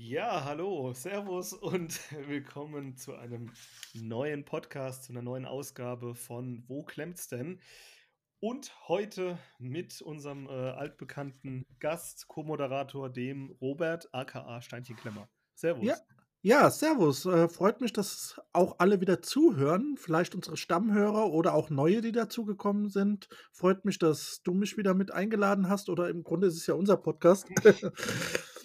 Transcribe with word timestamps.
Ja, 0.00 0.44
hallo, 0.44 0.92
Servus 0.92 1.52
und 1.52 1.98
willkommen 2.28 2.96
zu 2.96 3.16
einem 3.16 3.50
neuen 3.94 4.44
Podcast, 4.44 5.02
zu 5.02 5.12
einer 5.12 5.22
neuen 5.22 5.44
Ausgabe 5.44 6.14
von 6.14 6.62
Wo 6.68 6.84
klemmt's 6.84 7.26
denn? 7.26 7.60
Und 8.38 8.72
heute 8.86 9.38
mit 9.58 10.00
unserem 10.00 10.46
äh, 10.46 10.52
altbekannten 10.52 11.66
Gast, 11.80 12.28
Co-Moderator, 12.28 13.10
dem 13.10 13.50
Robert 13.60 14.08
aka 14.14 14.62
Steinchtenklemmer. 14.62 15.28
Servus. 15.54 15.84
Ja, 15.84 15.96
ja, 16.42 16.70
servus. 16.70 17.26
Äh, 17.26 17.48
freut 17.48 17.80
mich, 17.80 17.92
dass 17.92 18.40
auch 18.52 18.76
alle 18.78 19.00
wieder 19.00 19.20
zuhören. 19.20 19.96
Vielleicht 19.98 20.36
unsere 20.36 20.56
Stammhörer 20.56 21.32
oder 21.32 21.54
auch 21.54 21.70
neue, 21.70 22.02
die 22.02 22.12
dazugekommen 22.12 22.88
sind. 22.88 23.28
Freut 23.50 23.84
mich, 23.84 23.98
dass 23.98 24.42
du 24.44 24.54
mich 24.54 24.76
wieder 24.76 24.94
mit 24.94 25.10
eingeladen 25.10 25.68
hast. 25.68 25.88
Oder 25.88 26.08
im 26.08 26.22
Grunde 26.22 26.46
ist 26.46 26.56
es 26.56 26.68
ja 26.68 26.74
unser 26.74 26.96
Podcast. 26.96 27.48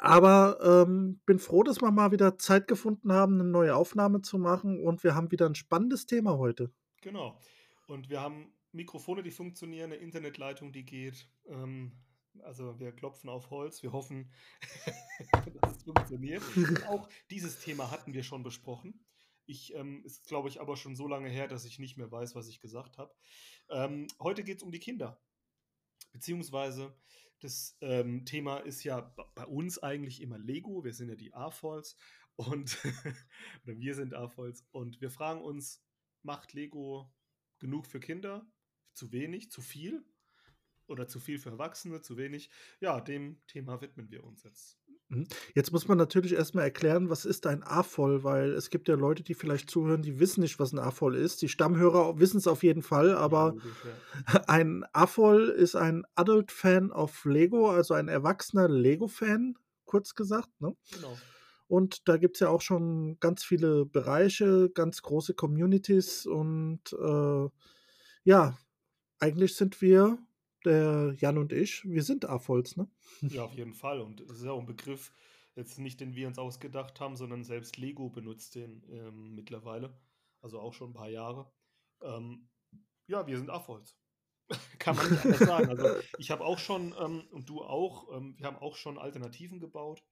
Aber 0.00 0.58
ähm, 0.62 1.20
bin 1.26 1.38
froh, 1.38 1.62
dass 1.62 1.82
wir 1.82 1.90
mal 1.90 2.10
wieder 2.10 2.38
Zeit 2.38 2.66
gefunden 2.68 3.12
haben, 3.12 3.34
eine 3.34 3.44
neue 3.44 3.76
Aufnahme 3.76 4.22
zu 4.22 4.38
machen. 4.38 4.80
Und 4.82 5.04
wir 5.04 5.14
haben 5.14 5.30
wieder 5.30 5.44
ein 5.44 5.54
spannendes 5.54 6.06
Thema 6.06 6.38
heute. 6.38 6.72
Genau. 7.02 7.38
Und 7.86 8.08
wir 8.08 8.22
haben 8.22 8.54
Mikrofone, 8.72 9.22
die 9.22 9.30
funktionieren, 9.30 9.92
eine 9.92 10.00
Internetleitung, 10.00 10.72
die 10.72 10.86
geht. 10.86 11.28
Ähm, 11.46 11.92
also 12.42 12.80
wir 12.80 12.92
klopfen 12.92 13.28
auf 13.28 13.50
Holz, 13.50 13.82
wir 13.82 13.92
hoffen, 13.92 14.32
dass 15.60 15.76
es 15.76 15.82
funktioniert. 15.82 16.42
Auch 16.88 17.06
dieses 17.30 17.60
Thema 17.60 17.90
hatten 17.90 18.14
wir 18.14 18.22
schon 18.22 18.42
besprochen. 18.42 19.04
Ich 19.44 19.74
ähm, 19.74 20.02
ist, 20.06 20.28
glaube 20.28 20.48
ich, 20.48 20.62
aber 20.62 20.78
schon 20.78 20.96
so 20.96 21.08
lange 21.08 21.28
her, 21.28 21.46
dass 21.46 21.66
ich 21.66 21.78
nicht 21.78 21.98
mehr 21.98 22.10
weiß, 22.10 22.34
was 22.34 22.48
ich 22.48 22.60
gesagt 22.60 22.96
habe. 22.96 23.12
Ähm, 23.68 24.06
heute 24.18 24.44
geht 24.44 24.58
es 24.58 24.62
um 24.62 24.72
die 24.72 24.78
Kinder. 24.78 25.20
Beziehungsweise 26.12 26.96
das 27.40 27.76
ähm, 27.80 28.24
Thema 28.24 28.58
ist 28.58 28.84
ja 28.84 29.00
bei 29.34 29.46
uns 29.46 29.78
eigentlich 29.78 30.20
immer 30.20 30.38
Lego. 30.38 30.84
Wir 30.84 30.94
sind 30.94 31.08
ja 31.08 31.16
die 31.16 31.34
AFOLs 31.34 31.96
und 32.36 32.78
oder 33.64 33.78
wir 33.78 33.94
sind 33.94 34.14
AFOLs 34.14 34.66
und 34.72 35.00
wir 35.00 35.10
fragen 35.10 35.42
uns, 35.42 35.82
macht 36.22 36.52
Lego 36.52 37.12
genug 37.58 37.86
für 37.86 38.00
Kinder? 38.00 38.46
Zu 38.92 39.12
wenig, 39.12 39.50
zu 39.50 39.62
viel? 39.62 40.04
Oder 40.86 41.06
zu 41.06 41.20
viel 41.20 41.38
für 41.38 41.50
Erwachsene, 41.50 42.02
zu 42.02 42.16
wenig? 42.16 42.50
Ja, 42.80 43.00
dem 43.00 43.40
Thema 43.46 43.80
widmen 43.80 44.10
wir 44.10 44.24
uns 44.24 44.42
jetzt. 44.42 44.78
Mhm. 45.10 45.26
Jetzt 45.54 45.72
muss 45.72 45.88
man 45.88 45.98
natürlich 45.98 46.34
erstmal 46.34 46.64
erklären, 46.64 47.10
was 47.10 47.24
ist 47.24 47.46
ein 47.46 47.62
AFOL, 47.62 48.24
weil 48.24 48.52
es 48.52 48.70
gibt 48.70 48.88
ja 48.88 48.94
Leute, 48.94 49.22
die 49.22 49.34
vielleicht 49.34 49.68
zuhören, 49.68 50.02
die 50.02 50.20
wissen 50.20 50.40
nicht, 50.40 50.58
was 50.58 50.72
ein 50.72 50.78
AFOL 50.78 51.16
ist. 51.16 51.42
Die 51.42 51.48
Stammhörer 51.48 52.18
wissen 52.18 52.38
es 52.38 52.46
auf 52.46 52.62
jeden 52.62 52.82
Fall, 52.82 53.14
aber 53.14 53.56
ja, 54.32 54.44
ein 54.48 54.84
AFOL 54.92 55.48
ist 55.48 55.74
ein 55.74 56.04
Adult 56.14 56.52
Fan 56.52 56.92
of 56.92 57.24
Lego, 57.24 57.70
also 57.70 57.94
ein 57.94 58.08
erwachsener 58.08 58.68
Lego-Fan, 58.68 59.56
kurz 59.84 60.14
gesagt. 60.14 60.48
Ne? 60.60 60.74
Genau. 60.92 61.16
Und 61.66 62.08
da 62.08 62.16
gibt 62.16 62.36
es 62.36 62.40
ja 62.40 62.48
auch 62.48 62.62
schon 62.62 63.18
ganz 63.20 63.44
viele 63.44 63.86
Bereiche, 63.86 64.70
ganz 64.70 65.02
große 65.02 65.34
Communities 65.34 66.26
und 66.26 66.80
äh, 66.92 67.48
ja, 68.24 68.58
eigentlich 69.18 69.54
sind 69.54 69.80
wir 69.80 70.18
der 70.64 71.14
Jan 71.18 71.38
und 71.38 71.52
ich, 71.52 71.84
wir 71.88 72.02
sind 72.02 72.24
AFOLs, 72.24 72.76
ne? 72.76 72.88
Ja, 73.22 73.44
auf 73.44 73.54
jeden 73.54 73.74
Fall. 73.74 74.00
Und 74.00 74.20
es 74.20 74.30
ist 74.30 74.44
ja 74.44 74.52
auch 74.52 74.60
ein 74.60 74.66
Begriff, 74.66 75.12
jetzt 75.54 75.78
nicht 75.78 76.00
den 76.00 76.14
wir 76.14 76.28
uns 76.28 76.38
ausgedacht 76.38 77.00
haben, 77.00 77.16
sondern 77.16 77.44
selbst 77.44 77.76
Lego 77.76 78.10
benutzt 78.10 78.54
den 78.54 78.84
ähm, 78.90 79.34
mittlerweile. 79.34 79.98
Also 80.42 80.58
auch 80.60 80.72
schon 80.72 80.90
ein 80.90 80.94
paar 80.94 81.10
Jahre. 81.10 81.50
Ähm, 82.02 82.48
ja, 83.06 83.26
wir 83.26 83.36
sind 83.36 83.50
AFOLs. 83.50 83.96
Kann 84.78 84.96
man 84.96 85.10
nicht 85.10 85.24
anders 85.24 85.40
sagen. 85.40 85.68
Also 85.68 86.00
ich 86.18 86.30
habe 86.30 86.44
auch 86.44 86.58
schon, 86.58 86.94
ähm, 86.98 87.26
und 87.30 87.48
du 87.48 87.62
auch, 87.62 88.12
ähm, 88.16 88.34
wir 88.38 88.46
haben 88.46 88.56
auch 88.56 88.76
schon 88.76 88.98
Alternativen 88.98 89.60
gebaut. 89.60 90.02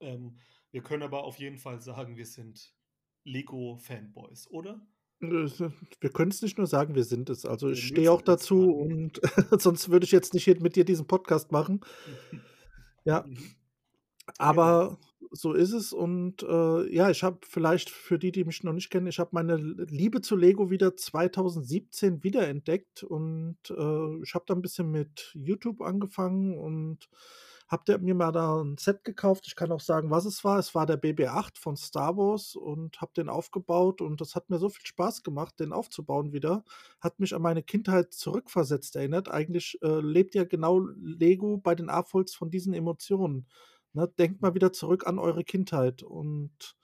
Ähm, 0.00 0.38
wir 0.70 0.82
können 0.82 1.02
aber 1.02 1.24
auf 1.24 1.38
jeden 1.38 1.58
Fall 1.58 1.80
sagen, 1.80 2.16
wir 2.16 2.26
sind 2.26 2.74
Lego-Fanboys, 3.24 4.48
oder? 4.50 4.86
Wir 5.20 6.10
können 6.10 6.30
es 6.30 6.42
nicht 6.42 6.58
nur 6.58 6.66
sagen, 6.66 6.94
wir 6.94 7.04
sind 7.04 7.30
es. 7.30 7.46
Also 7.46 7.70
ich 7.70 7.86
stehe 7.86 8.12
auch 8.12 8.22
dazu 8.22 8.74
und 8.74 9.20
sonst 9.58 9.88
würde 9.90 10.04
ich 10.04 10.12
jetzt 10.12 10.34
nicht 10.34 10.60
mit 10.60 10.76
dir 10.76 10.84
diesen 10.84 11.06
Podcast 11.06 11.52
machen. 11.52 11.80
Ja. 13.04 13.24
Mhm. 13.26 13.38
Aber 14.38 14.98
so 15.30 15.52
ist 15.52 15.72
es 15.72 15.92
und 15.92 16.42
äh, 16.42 16.94
ja, 16.94 17.10
ich 17.10 17.22
habe 17.22 17.38
vielleicht 17.42 17.90
für 17.90 18.18
die, 18.18 18.30
die 18.30 18.44
mich 18.44 18.62
noch 18.62 18.72
nicht 18.72 18.90
kennen, 18.90 19.08
ich 19.08 19.18
habe 19.18 19.30
meine 19.32 19.56
Liebe 19.56 20.20
zu 20.20 20.36
Lego 20.36 20.70
wieder 20.70 20.96
2017 20.96 22.22
wiederentdeckt 22.22 23.02
und 23.02 23.58
äh, 23.70 24.22
ich 24.22 24.34
habe 24.34 24.44
da 24.46 24.54
ein 24.54 24.62
bisschen 24.62 24.90
mit 24.90 25.32
YouTube 25.34 25.80
angefangen 25.80 26.56
und 26.56 27.08
habe 27.68 27.98
mir 27.98 28.14
mal 28.14 28.32
da 28.32 28.60
ein 28.62 28.76
Set 28.76 29.04
gekauft. 29.04 29.46
Ich 29.46 29.56
kann 29.56 29.72
auch 29.72 29.80
sagen, 29.80 30.10
was 30.10 30.24
es 30.24 30.44
war. 30.44 30.58
Es 30.58 30.74
war 30.74 30.86
der 30.86 31.00
BB-8 31.00 31.58
von 31.58 31.76
Star 31.76 32.16
Wars 32.16 32.56
und 32.56 33.00
habe 33.00 33.12
den 33.16 33.28
aufgebaut 33.28 34.00
und 34.00 34.20
das 34.20 34.34
hat 34.34 34.50
mir 34.50 34.58
so 34.58 34.68
viel 34.68 34.86
Spaß 34.86 35.22
gemacht, 35.22 35.58
den 35.60 35.72
aufzubauen 35.72 36.32
wieder. 36.32 36.64
Hat 37.00 37.18
mich 37.20 37.34
an 37.34 37.42
meine 37.42 37.62
Kindheit 37.62 38.12
zurückversetzt 38.12 38.96
erinnert. 38.96 39.30
Eigentlich 39.30 39.78
äh, 39.82 40.00
lebt 40.00 40.34
ja 40.34 40.44
genau 40.44 40.80
Lego 40.80 41.56
bei 41.56 41.74
den 41.74 41.88
AFOLs 41.88 42.34
von 42.34 42.50
diesen 42.50 42.74
Emotionen. 42.74 43.46
Ne? 43.92 44.08
Denkt 44.18 44.42
mal 44.42 44.54
wieder 44.54 44.72
zurück 44.72 45.06
an 45.06 45.18
eure 45.18 45.44
Kindheit 45.44 46.02
und 46.02 46.76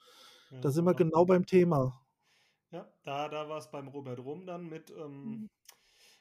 ja, 0.49 0.59
da 0.61 0.71
sind 0.71 0.85
wir 0.85 0.93
genau 0.93 1.25
beim 1.25 1.45
Thema. 1.45 2.01
Ja, 2.71 2.89
da, 3.03 3.27
da 3.27 3.49
war 3.49 3.57
es 3.57 3.69
beim 3.69 3.89
Robert 3.89 4.19
Rum 4.19 4.45
dann 4.45 4.67
mit, 4.67 4.91
ähm, 4.91 5.23
mhm. 5.23 5.49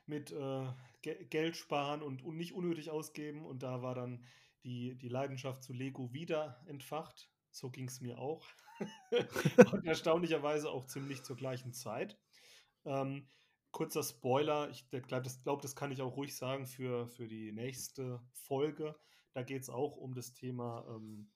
mit 0.07 0.33
äh, 0.33 0.67
Geld 1.01 1.57
sparen 1.57 2.03
und, 2.03 2.23
und 2.23 2.37
nicht 2.37 2.55
unnötig 2.55 2.91
ausgeben. 2.91 3.47
Und 3.47 3.63
da 3.63 3.83
war 3.83 3.95
dann 3.95 4.25
die, 4.65 4.97
die 4.97 5.09
Leidenschaft 5.09 5.63
zu 5.63 5.73
Lego 5.73 6.13
wieder 6.13 6.63
entfacht. 6.67 7.31
So 7.51 7.71
ging 7.71 7.89
es 7.89 8.01
mir 8.01 8.19
auch. 8.19 8.47
und 9.73 9.87
erstaunlicherweise 9.87 10.71
auch 10.71 10.87
ziemlich 10.87 11.23
zur 11.23 11.37
gleichen 11.37 11.73
Zeit. 11.73 12.19
Ähm, 12.85 13.27
kurzer 13.73 14.03
Spoiler, 14.03 14.71
ich 14.71 14.89
glaube, 14.89 15.23
das, 15.23 15.43
glaub, 15.43 15.63
das 15.63 15.77
kann 15.77 15.93
ich 15.93 16.03
auch 16.03 16.17
ruhig 16.17 16.35
sagen 16.35 16.67
für, 16.67 17.07
für 17.07 17.29
die 17.29 17.53
nächste 17.53 18.21
Folge. 18.33 18.95
Da 19.33 19.43
geht 19.43 19.63
es 19.63 19.71
auch 19.71 19.97
um 19.97 20.15
das 20.15 20.33
Thema. 20.33 20.85
Ähm, 20.89 21.31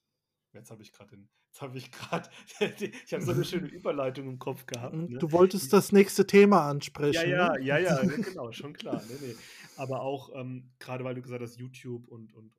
jetzt 0.52 0.70
habe 0.70 0.82
ich 0.82 0.92
gerade. 0.92 1.16
Jetzt 1.46 1.62
habe 1.62 1.78
ich 1.78 1.92
gerade. 1.92 2.28
ich 3.04 3.12
habe 3.12 3.24
so 3.24 3.32
eine 3.32 3.44
schöne 3.44 3.68
Überleitung 3.68 4.28
im 4.28 4.38
Kopf 4.38 4.66
gehabt. 4.66 4.94
Ne? 4.94 5.18
Du 5.18 5.30
wolltest 5.30 5.72
das 5.72 5.92
nächste 5.92 6.26
Thema 6.26 6.68
ansprechen. 6.68 7.30
Ja, 7.30 7.52
ja, 7.52 7.52
ne? 7.52 7.64
ja, 7.64 7.78
ja, 7.78 8.00
genau, 8.02 8.50
schon 8.50 8.72
klar. 8.72 9.00
Nee, 9.08 9.28
nee. 9.28 9.36
Aber 9.76 10.00
auch, 10.00 10.30
ähm, 10.34 10.72
gerade 10.80 11.04
weil 11.04 11.14
du 11.14 11.22
gesagt 11.22 11.42
hast, 11.42 11.56
YouTube 11.56 12.08
und, 12.08 12.34
und 12.34 12.52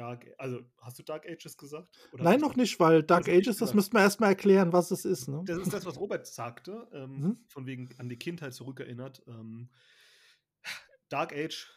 Dark, 0.00 0.26
also 0.38 0.62
hast 0.80 0.98
du 0.98 1.02
Dark 1.02 1.28
Ages 1.28 1.58
gesagt? 1.58 1.94
Oder 2.12 2.24
Nein, 2.24 2.40
noch 2.40 2.56
nicht, 2.56 2.80
weil 2.80 3.02
Dark 3.02 3.28
Ages, 3.28 3.58
das 3.58 3.74
müssten 3.74 3.94
wir 3.94 4.00
erstmal 4.00 4.30
erklären, 4.30 4.72
was 4.72 4.90
es 4.90 5.04
ist. 5.04 5.28
Ne? 5.28 5.42
Das 5.44 5.58
ist 5.58 5.74
das, 5.74 5.84
was 5.84 5.96
Robert 6.00 6.26
sagte, 6.26 6.88
ähm, 6.94 7.20
mhm. 7.20 7.38
von 7.48 7.66
wegen 7.66 7.90
an 7.98 8.08
die 8.08 8.18
Kindheit 8.18 8.54
zurückerinnert. 8.54 9.22
Ähm, 9.26 9.68
Dark 11.10 11.34
Age 11.34 11.68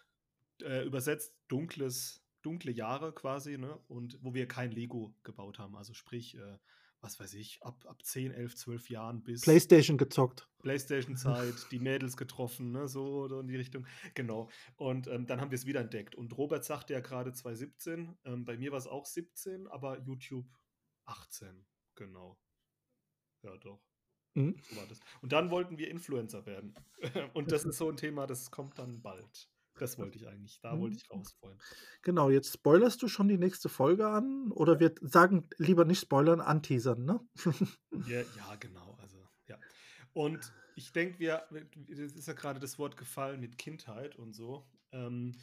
äh, 0.61 0.85
übersetzt 0.85 1.35
dunkles, 1.49 2.23
dunkle 2.43 2.71
Jahre 2.71 3.13
quasi, 3.13 3.57
ne? 3.57 3.77
Und 3.89 4.17
wo 4.21 4.33
wir 4.33 4.47
kein 4.47 4.71
Lego 4.71 5.13
gebaut 5.23 5.59
haben. 5.59 5.75
Also 5.75 5.93
sprich, 5.93 6.37
äh, 6.37 6.57
was 7.03 7.19
weiß 7.19 7.33
ich, 7.33 7.61
ab, 7.63 7.85
ab 7.85 8.01
10, 8.01 8.31
11, 8.31 8.55
12 8.55 8.89
Jahren 8.89 9.23
bis. 9.23 9.41
Playstation 9.41 9.97
gezockt. 9.97 10.47
Playstation-Zeit, 10.61 11.53
die 11.71 11.79
Mädels 11.79 12.15
getroffen, 12.15 12.71
ne, 12.71 12.87
so 12.87 13.23
oder 13.23 13.41
in 13.41 13.47
die 13.47 13.57
Richtung. 13.57 13.85
Genau. 14.13 14.49
Und 14.77 15.07
ähm, 15.07 15.27
dann 15.27 15.41
haben 15.41 15.51
wir 15.51 15.57
es 15.57 15.65
wieder 15.65 15.81
entdeckt. 15.81 16.15
Und 16.15 16.35
Robert 16.37 16.63
sagte 16.63 16.93
ja 16.93 17.01
gerade 17.01 17.33
2017. 17.33 18.17
Ähm, 18.23 18.45
bei 18.45 18.57
mir 18.57 18.71
war 18.71 18.79
es 18.79 18.87
auch 18.87 19.05
17, 19.05 19.67
aber 19.67 19.99
YouTube 19.99 20.47
18. 21.05 21.65
Genau. 21.95 22.39
Ja, 23.43 23.57
doch. 23.57 23.83
Mhm. 24.35 24.55
So 24.69 24.77
war 24.77 24.87
das. 24.87 24.99
Und 25.21 25.33
dann 25.33 25.51
wollten 25.51 25.77
wir 25.77 25.91
Influencer 25.91 26.45
werden. 26.45 26.73
Und 27.33 27.51
das 27.51 27.65
ist 27.65 27.77
so 27.77 27.89
ein 27.89 27.97
Thema, 27.97 28.27
das 28.27 28.49
kommt 28.49 28.79
dann 28.79 29.01
bald. 29.01 29.49
Das 29.79 29.97
wollte 29.97 30.17
ich 30.17 30.27
eigentlich, 30.27 30.59
da 30.61 30.77
wollte 30.79 30.95
mhm. 30.95 31.01
ich 31.01 31.09
raus 31.09 31.33
vorhin. 31.39 31.59
Genau, 32.03 32.29
jetzt 32.29 32.53
spoilerst 32.53 33.01
du 33.01 33.07
schon 33.07 33.27
die 33.27 33.37
nächste 33.37 33.69
Folge 33.69 34.07
an 34.07 34.51
oder 34.51 34.79
wir 34.79 34.93
sagen 35.01 35.47
lieber 35.57 35.85
nicht 35.85 35.99
spoilern, 35.99 36.41
anteasern, 36.41 37.05
ne? 37.05 37.19
ja, 38.07 38.21
ja, 38.21 38.55
genau, 38.59 38.95
also 39.01 39.27
ja. 39.47 39.57
Und 40.13 40.53
ich 40.75 40.91
denke, 40.91 41.19
wir, 41.19 41.47
es 41.89 42.13
ist 42.13 42.27
ja 42.27 42.33
gerade 42.33 42.59
das 42.59 42.77
Wort 42.77 42.97
gefallen 42.97 43.39
mit 43.39 43.57
Kindheit 43.57 44.15
und 44.15 44.33
so. 44.33 44.67
Ähm, 44.91 45.35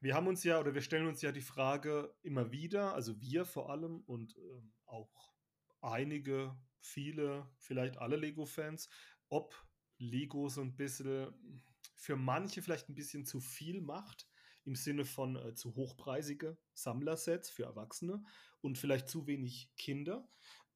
wir 0.00 0.14
haben 0.14 0.26
uns 0.26 0.44
ja 0.44 0.60
oder 0.60 0.74
wir 0.74 0.82
stellen 0.82 1.06
uns 1.06 1.22
ja 1.22 1.32
die 1.32 1.40
Frage 1.40 2.14
immer 2.22 2.52
wieder, 2.52 2.94
also 2.94 3.20
wir 3.20 3.44
vor 3.44 3.70
allem 3.70 4.00
und 4.06 4.36
ähm, 4.36 4.72
auch 4.84 5.32
einige, 5.80 6.56
viele, 6.80 7.48
vielleicht 7.58 7.98
alle 7.98 8.16
Lego-Fans, 8.16 8.88
ob 9.28 9.54
Lego 9.98 10.48
so 10.48 10.60
ein 10.60 10.76
bisschen 10.76 11.34
für 11.98 12.16
manche 12.16 12.62
vielleicht 12.62 12.88
ein 12.88 12.94
bisschen 12.94 13.26
zu 13.26 13.40
viel 13.40 13.80
macht, 13.82 14.28
im 14.64 14.76
Sinne 14.76 15.04
von 15.04 15.36
äh, 15.36 15.54
zu 15.54 15.74
hochpreisige 15.74 16.56
Sammlersets 16.74 17.50
für 17.50 17.64
Erwachsene 17.64 18.22
und 18.60 18.78
vielleicht 18.78 19.08
zu 19.08 19.26
wenig 19.26 19.70
Kinder, 19.76 20.28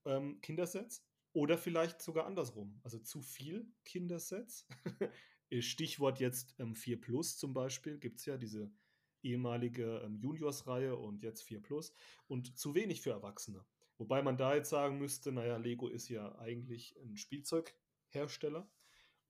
ähm, 0.05 0.41
Kindersets. 0.41 1.07
Oder 1.35 1.57
vielleicht 1.57 2.03
sogar 2.03 2.27
andersrum, 2.27 2.79
also 2.83 2.99
zu 2.99 3.23
viel 3.23 3.73
Kindersets. 3.85 4.67
Stichwort 5.61 6.19
jetzt 6.21 6.55
ähm, 6.59 6.75
4 6.75 7.01
Plus 7.01 7.39
zum 7.39 7.55
Beispiel, 7.55 7.99
gibt 7.99 8.19
es 8.19 8.27
ja 8.27 8.37
diese 8.37 8.71
ehemalige 9.23 10.03
ähm, 10.05 10.19
Juniors-Reihe 10.19 10.97
und 10.97 11.23
jetzt 11.23 11.43
4 11.43 11.63
Plus 11.63 11.95
und 12.27 12.59
zu 12.59 12.75
wenig 12.75 13.01
für 13.01 13.11
Erwachsene. 13.11 13.65
Wobei 13.97 14.23
man 14.23 14.37
da 14.37 14.55
jetzt 14.55 14.71
sagen 14.71 14.99
müsste, 14.99 15.33
naja, 15.33 15.57
Lego 15.59 15.89
ist 15.89 16.09
ja 16.09 16.37
eigentlich 16.39 16.97
ein 17.03 17.17
Spielzeughersteller 17.17 18.69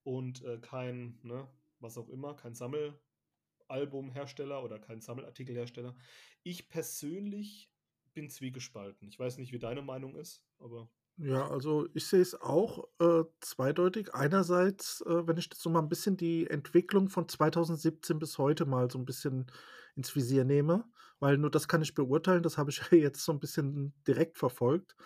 und 0.02 0.42
äh, 0.44 0.58
kein, 0.58 1.18
ne, 1.22 1.48
was 1.82 1.98
auch 1.98 2.08
immer, 2.08 2.34
kein 2.34 2.54
Sammelalbumhersteller 2.54 4.62
oder 4.62 4.78
kein 4.78 5.00
Sammelartikelhersteller. 5.00 5.96
Ich 6.42 6.68
persönlich 6.68 7.70
bin 8.14 8.30
zwiegespalten. 8.30 9.08
Ich 9.08 9.18
weiß 9.18 9.38
nicht, 9.38 9.52
wie 9.52 9.58
deine 9.58 9.82
Meinung 9.82 10.14
ist, 10.16 10.44
aber. 10.58 10.88
Ja, 11.18 11.46
also 11.48 11.88
ich 11.92 12.06
sehe 12.06 12.22
es 12.22 12.40
auch 12.40 12.88
äh, 12.98 13.24
zweideutig. 13.40 14.14
Einerseits, 14.14 15.02
äh, 15.02 15.26
wenn 15.26 15.36
ich 15.36 15.44
jetzt 15.44 15.60
so 15.60 15.68
mal 15.68 15.80
ein 15.80 15.88
bisschen 15.88 16.16
die 16.16 16.48
Entwicklung 16.48 17.10
von 17.10 17.28
2017 17.28 18.18
bis 18.18 18.38
heute 18.38 18.64
mal 18.64 18.90
so 18.90 18.98
ein 18.98 19.04
bisschen 19.04 19.46
ins 19.94 20.16
Visier 20.16 20.44
nehme, 20.44 20.84
weil 21.20 21.36
nur 21.36 21.50
das 21.50 21.68
kann 21.68 21.82
ich 21.82 21.94
beurteilen, 21.94 22.42
das 22.42 22.56
habe 22.56 22.70
ich 22.70 22.78
ja 22.78 22.86
jetzt 22.98 23.24
so 23.24 23.32
ein 23.32 23.40
bisschen 23.40 23.92
direkt 24.06 24.38
verfolgt. 24.38 24.96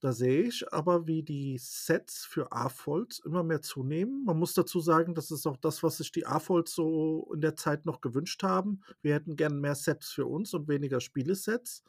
Da 0.00 0.12
sehe 0.12 0.42
ich 0.42 0.72
aber, 0.72 1.06
wie 1.06 1.22
die 1.22 1.56
Sets 1.58 2.24
für 2.24 2.52
AFOLs 2.52 3.20
immer 3.20 3.42
mehr 3.42 3.62
zunehmen. 3.62 4.24
Man 4.24 4.38
muss 4.38 4.52
dazu 4.52 4.80
sagen, 4.80 5.14
das 5.14 5.30
ist 5.30 5.46
auch 5.46 5.56
das, 5.56 5.82
was 5.82 5.96
sich 5.96 6.12
die 6.12 6.26
AFOLs 6.26 6.74
so 6.74 7.30
in 7.32 7.40
der 7.40 7.56
Zeit 7.56 7.86
noch 7.86 8.02
gewünscht 8.02 8.42
haben. 8.42 8.82
Wir 9.00 9.14
hätten 9.14 9.36
gern 9.36 9.58
mehr 9.60 9.74
Sets 9.74 10.10
für 10.10 10.26
uns 10.26 10.52
und 10.52 10.68
weniger 10.68 11.00
Spielesets. 11.00 11.82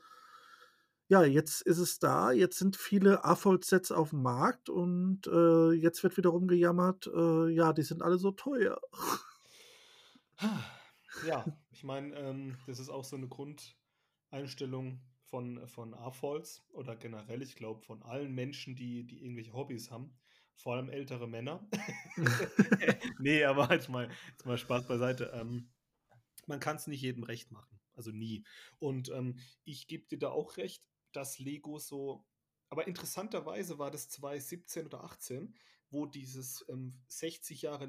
Ja, 1.10 1.24
jetzt 1.24 1.62
ist 1.62 1.78
es 1.78 2.00
da. 2.00 2.32
Jetzt 2.32 2.60
sind 2.60 2.76
viele 2.76 3.24
AFOL-Sets 3.24 3.94
auf 3.94 4.10
dem 4.10 4.24
Markt 4.24 4.70
und 4.70 5.26
äh, 5.28 5.72
jetzt 5.72 6.04
wird 6.04 6.18
wiederum 6.18 6.48
gejammert, 6.48 7.08
äh, 7.08 7.48
ja, 7.50 7.72
die 7.72 7.84
sind 7.84 8.02
alle 8.02 8.18
so 8.18 8.32
teuer. 8.32 8.80
Ja, 11.26 11.46
ich 11.72 11.84
meine, 11.84 12.16
ähm, 12.16 12.58
das 12.68 12.80
ist 12.80 12.90
auch 12.90 13.06
so 13.06 13.16
eine 13.16 13.28
Grundeinstellung 13.28 15.00
von, 15.30 15.68
von 15.68 15.94
AFOLs 15.94 16.66
oder 16.70 16.96
generell, 16.96 17.42
ich 17.42 17.56
glaube, 17.56 17.82
von 17.82 18.02
allen 18.04 18.34
Menschen, 18.34 18.76
die, 18.76 19.06
die 19.06 19.24
irgendwelche 19.24 19.54
Hobbys 19.54 19.92
haben. 19.92 20.18
Vor 20.56 20.76
allem 20.76 20.90
ältere 20.90 21.28
Männer. 21.28 21.68
nee, 23.20 23.44
aber 23.44 23.72
jetzt 23.72 23.90
mal, 23.90 24.10
jetzt 24.32 24.46
mal 24.46 24.58
Spaß 24.58 24.88
beiseite. 24.88 25.32
Ähm, 25.34 25.70
man 26.48 26.60
kann 26.60 26.78
es 26.78 26.88
nicht 26.88 27.02
jedem 27.02 27.24
recht 27.24 27.52
machen. 27.52 27.80
Also 27.94 28.12
nie. 28.12 28.44
Und 28.80 29.10
ähm, 29.10 29.40
ich 29.64 29.88
gebe 29.88 30.08
dir 30.08 30.18
da 30.18 30.30
auch 30.30 30.58
recht 30.58 30.88
dass 31.18 31.40
Lego 31.40 31.80
so. 31.80 32.26
Aber 32.70 32.88
interessanterweise 32.88 33.80
war 33.80 33.92
das 33.92 34.10
2017 34.10 34.86
oder 34.86 35.04
18, 35.04 35.56
wo 35.90 36.06
dieses 36.06 36.66
ähm, 36.70 36.94
60 37.08 37.64
Jahre 37.64 37.86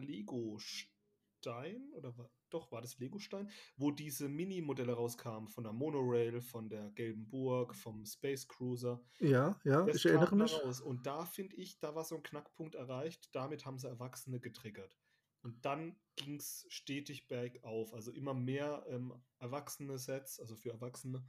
Lego-Stein, 1.39 1.93
oder 1.95 2.17
war, 2.17 2.31
doch, 2.51 2.73
war 2.73 2.81
das 2.81 2.99
Lego-Stein, 2.99 3.51
wo 3.77 3.91
diese 3.91 4.29
Mini-Modelle 4.29 4.93
rauskamen 4.93 5.49
von 5.49 5.65
der 5.65 5.73
Monorail, 5.73 6.41
von 6.41 6.69
der 6.69 6.91
Gelben 6.91 7.29
Burg, 7.29 7.75
vom 7.75 8.05
Space 8.05 8.47
Cruiser. 8.49 9.01
Ja, 9.21 9.59
ja, 9.65 9.85
das 9.85 9.97
ich 9.97 10.07
erinnere 10.07 10.37
mich. 10.37 10.53
Raus. 10.53 10.81
Und 10.81 11.07
da 11.07 11.25
finde 11.25 11.57
ich, 11.57 11.79
da 11.79 11.95
war 11.95 12.05
so 12.05 12.17
ein 12.17 12.23
Knackpunkt 12.23 12.75
erreicht, 12.75 13.35
damit 13.35 13.67
haben 13.67 13.79
sie 13.79 13.89
Erwachsene 13.89 14.41
getriggert. 14.41 14.99
Und 15.43 15.65
dann 15.65 15.97
ging 16.17 16.37
es 16.37 16.67
stetig 16.69 17.29
bergauf. 17.29 17.95
Also 17.95 18.11
immer 18.11 18.35
mehr 18.35 18.85
ähm, 18.89 19.15
erwachsene 19.39 19.99
Sets, 19.99 20.41
also 20.41 20.57
für 20.57 20.71
Erwachsene, 20.71 21.25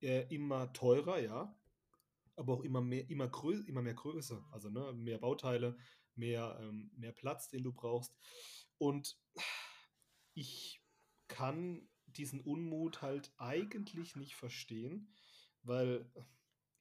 äh, 0.00 0.26
immer 0.34 0.72
teurer, 0.72 1.20
ja, 1.20 1.56
aber 2.34 2.54
auch 2.54 2.64
immer 2.64 2.80
mehr, 2.80 3.08
immer, 3.08 3.28
grö 3.28 3.62
immer 3.66 3.82
mehr 3.82 3.94
Größe, 3.94 4.42
also 4.50 4.68
ne, 4.68 4.92
mehr 4.94 5.18
Bauteile, 5.18 5.76
mehr, 6.16 6.58
ähm, 6.60 6.90
mehr 6.96 7.12
Platz, 7.12 7.48
den 7.48 7.62
du 7.62 7.72
brauchst. 7.72 8.16
Und 8.78 9.16
ich 10.34 10.82
kann 11.28 11.88
diesen 12.06 12.40
Unmut 12.40 13.02
halt 13.02 13.32
eigentlich 13.38 14.16
nicht 14.16 14.34
verstehen, 14.34 15.12
weil 15.62 16.10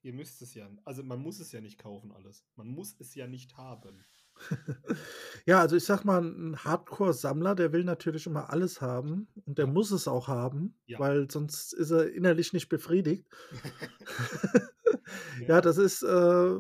ihr 0.02 0.14
müsst 0.14 0.42
es 0.42 0.54
ja, 0.54 0.70
also 0.84 1.04
man 1.04 1.20
muss 1.20 1.40
es 1.40 1.52
ja 1.52 1.62
nicht 1.62 1.78
kaufen 1.78 2.12
alles. 2.12 2.46
Man 2.56 2.68
muss 2.68 2.96
es 3.00 3.16
ja 3.16 3.28
nicht 3.28 3.58
haben. 3.58 4.06
Ja, 5.46 5.60
also 5.60 5.76
ich 5.76 5.84
sag 5.86 6.06
mal, 6.06 6.22
ein 6.24 6.56
Hardcore-Sammler, 6.56 7.56
der 7.56 7.74
will 7.74 7.84
natürlich 7.84 8.28
immer 8.28 8.52
alles 8.52 8.80
haben 8.80 9.28
und 9.46 9.58
der 9.58 9.66
muss 9.66 9.90
es 9.92 10.08
auch 10.08 10.28
haben, 10.28 10.80
Ja. 10.86 11.00
weil 11.00 11.30
sonst 11.32 11.74
ist 11.74 11.90
er 11.92 12.12
innerlich 12.14 12.54
nicht 12.54 12.70
befriedigt. 12.70 13.26
Ja. 13.52 13.72
Ja, 15.48 15.62
das 15.62 15.78
ist, 15.78 16.04
äh, 16.04 16.56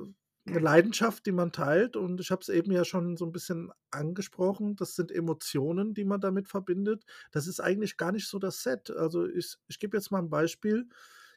'ne 0.47 0.59
Leidenschaft, 0.59 1.25
die 1.27 1.31
man 1.31 1.51
teilt 1.51 1.95
und 1.95 2.19
ich 2.21 2.31
habe 2.31 2.41
es 2.41 2.49
eben 2.49 2.71
ja 2.71 2.83
schon 2.85 3.17
so 3.17 3.25
ein 3.25 3.31
bisschen 3.31 3.71
angesprochen. 3.91 4.75
Das 4.75 4.95
sind 4.95 5.11
Emotionen, 5.11 5.93
die 5.93 6.05
man 6.05 6.21
damit 6.21 6.47
verbindet. 6.49 7.05
Das 7.31 7.47
ist 7.47 7.59
eigentlich 7.59 7.97
gar 7.97 8.11
nicht 8.11 8.27
so 8.27 8.39
das 8.39 8.63
Set. 8.63 8.89
Also, 8.91 9.27
ich 9.27 9.57
ich 9.67 9.79
gebe 9.79 9.97
jetzt 9.97 10.11
mal 10.11 10.19
ein 10.19 10.29
Beispiel. 10.31 10.88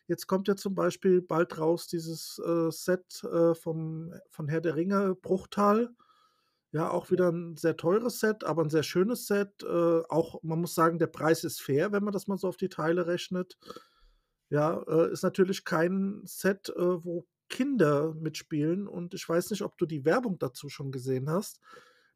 Jetzt 0.07 0.27
kommt 0.27 0.49
ja 0.49 0.57
zum 0.57 0.75
Beispiel 0.75 1.23
bald 1.23 1.59
raus 1.59 1.87
dieses, 1.89 2.39
äh, 2.41 2.71
Set, 2.71 3.25
äh, 3.25 3.55
vom 3.55 4.15
von 4.31 4.49
Herr 4.49 4.61
der 4.63 4.77
Ringe, 4.77 5.15
Bruchtal. 5.17 5.91
Ja, 6.73 6.91
auch 6.91 7.11
wieder 7.13 7.31
ein 7.33 7.57
sehr 7.57 7.77
teures 7.77 8.21
Set, 8.21 8.45
aber 8.45 8.63
ein 8.65 8.71
sehr 8.71 8.83
schönes 8.85 9.27
Set. 9.29 9.63
Äh, 9.63 10.03
auch 10.09 10.43
man 10.43 10.61
muss 10.61 10.75
sagen, 10.75 10.99
der 10.99 11.07
Preis 11.09 11.45
ist 11.45 11.63
fair, 11.63 11.93
wenn 11.93 12.05
man 12.05 12.13
das 12.13 12.27
mal 12.29 12.39
so 12.39 12.49
auf 12.49 12.57
die 12.59 12.69
Teile 12.71 13.07
rechnet. 13.07 13.57
Ja, 14.51 14.83
äh, 14.89 15.13
ist 15.13 15.23
natürlich 15.23 15.65
kein 15.65 16.23
Set, 16.27 16.69
äh, 16.71 17.05
wo 17.05 17.27
Kinder 17.55 18.15
mitspielen 18.15 18.87
und 18.87 19.15
ich 19.15 19.27
weiß 19.27 19.51
nicht, 19.51 19.63
ob 19.63 19.79
du 19.79 19.87
die 19.87 20.05
Werbung 20.05 20.39
dazu 20.39 20.69
schon 20.69 20.93
gesehen 20.93 21.31
hast. 21.31 21.61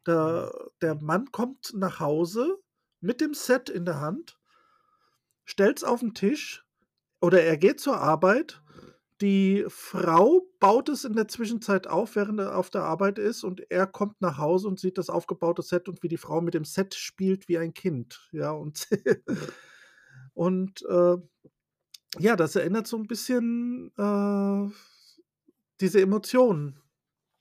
Da 0.04 0.52
der 0.82 0.96
Mann 0.96 1.30
kommt 1.32 1.72
nach 1.74 2.00
Hause 2.00 2.58
mit 3.00 3.20
dem 3.20 3.32
Set 3.32 3.70
in 3.70 3.84
der 3.86 4.00
Hand, 4.00 4.38
stellt 5.44 5.78
es 5.78 5.84
auf 5.84 6.00
den 6.00 6.12
Tisch 6.12 6.66
oder 7.20 7.42
er 7.42 7.56
geht 7.56 7.80
zur 7.80 7.98
Arbeit 7.98 8.62
die 9.20 9.64
Frau 9.68 10.46
baut 10.60 10.88
es 10.88 11.04
in 11.04 11.14
der 11.14 11.28
Zwischenzeit 11.28 11.86
auf, 11.86 12.14
während 12.14 12.38
er 12.38 12.56
auf 12.56 12.70
der 12.70 12.84
Arbeit 12.84 13.18
ist 13.18 13.42
und 13.42 13.68
er 13.70 13.86
kommt 13.86 14.20
nach 14.20 14.38
Hause 14.38 14.68
und 14.68 14.78
sieht 14.78 14.96
das 14.96 15.10
aufgebaute 15.10 15.62
Set 15.62 15.88
und 15.88 16.02
wie 16.02 16.08
die 16.08 16.16
Frau 16.16 16.40
mit 16.40 16.54
dem 16.54 16.64
Set 16.64 16.94
spielt 16.94 17.48
wie 17.48 17.58
ein 17.58 17.74
Kind. 17.74 18.28
Ja, 18.32 18.52
und 18.52 18.86
und, 20.34 20.82
äh, 20.88 21.16
ja, 22.18 22.36
das 22.36 22.54
erinnert 22.54 22.86
so 22.86 22.96
ein 22.96 23.08
bisschen, 23.08 23.92
äh, 23.98 24.72
diese 25.80 26.00
Emotionen 26.00 26.80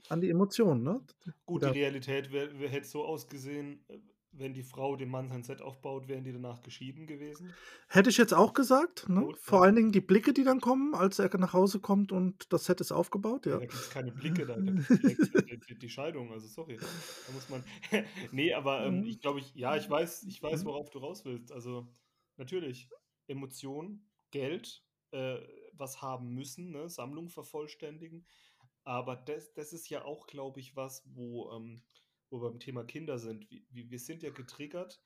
an 0.10 0.22
die 0.22 0.30
Emotionen, 0.30 0.84
ne? 0.84 1.02
Gut, 1.46 1.64
die 1.64 1.68
Realität 1.68 2.32
hätte 2.32 2.88
so 2.88 3.04
ausgesehen, 3.04 3.84
äh, 3.90 4.00
wenn 4.32 4.54
die 4.54 4.64
Frau 4.64 4.96
dem 4.96 5.10
Mann 5.10 5.30
sein 5.30 5.44
Set 5.44 5.62
aufbaut, 5.62 6.08
wären 6.08 6.24
die 6.24 6.32
danach 6.32 6.62
geschieden 6.62 7.08
gewesen? 7.08 7.54
Hätte 7.88 8.10
ich 8.10 8.18
jetzt 8.18 8.34
auch 8.34 8.54
gesagt, 8.54 9.10
ne? 9.10 9.28
Vor 9.40 9.64
allen 9.64 9.76
Dingen 9.76 9.92
die 9.92 10.02
Blicke, 10.02 10.34
die 10.34 10.44
dann 10.44 10.62
kommen, 10.62 10.94
als 10.94 11.20
er 11.20 11.36
nach 11.38 11.54
Hause 11.54 11.80
kommt 11.80 12.12
und 12.12 12.52
das 12.54 12.66
Set 12.66 12.82
ist 12.82 12.92
aufgebaut, 12.92 13.46
ja. 13.46 13.54
Ja, 13.54 13.60
da 13.60 13.66
gibt's 13.66 13.90
keine 13.90 14.12
Blicke, 14.12 14.46
da 14.46 14.56
da 14.56 14.62
gibt's 14.96 15.32
direkt 15.32 15.70
die 15.70 15.78
die 15.78 15.90
Scheidung, 15.90 16.32
also 16.32 16.48
sorry. 16.48 16.78
Da 16.78 17.34
muss 17.34 17.50
man 17.50 17.64
ne, 18.32 18.54
aber, 18.54 18.86
ähm, 18.86 19.04
ich 19.04 19.20
glaube 19.20 19.40
ich 19.40 19.54
ja, 19.56 19.76
ich 19.76 19.90
weiß 19.90 20.24
ich 20.24 20.42
weiß, 20.42 20.64
mhm. 20.64 20.68
worauf 20.68 20.90
du 20.90 21.00
raus 21.00 21.26
willst. 21.26 21.52
Also, 21.52 21.88
natürlich, 22.38 22.90
Emotion, 23.28 24.06
Geld, 24.32 24.84
äh, 25.12 25.40
was 25.80 26.02
haben 26.02 26.34
müssen, 26.34 26.72
ne, 26.72 26.90
Sammlung 26.90 27.30
vervollständigen. 27.30 28.26
Aber 28.84 29.16
das 29.16 29.54
das 29.54 29.74
ist 29.74 29.90
ja 29.90 30.06
auch, 30.06 30.28
glaube 30.28 30.60
ich, 30.60 30.76
was, 30.76 31.04
wo, 31.14 31.52
ähm 31.52 31.84
wo 32.30 32.42
wir 32.42 32.50
beim 32.50 32.60
Thema 32.60 32.84
Kinder 32.84 33.20
sind, 33.20 33.50
wie, 33.50 33.90
wir 33.90 34.00
sind 34.00 34.24
ja 34.24 34.32
getriggert. 34.32 35.02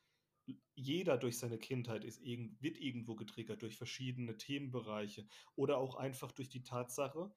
Jeder 0.74 1.18
durch 1.18 1.38
seine 1.38 1.60
Kindheit 1.60 2.04
ist 2.04 2.22
wird 2.24 2.78
irgendwo 2.78 3.16
getriggert 3.16 3.62
durch 3.62 3.78
verschiedene 3.78 4.38
Themenbereiche 4.38 5.28
oder 5.56 5.78
auch 5.78 5.96
einfach 5.96 6.32
durch 6.32 6.50
die 6.50 6.63
Tatsache, 6.63 7.32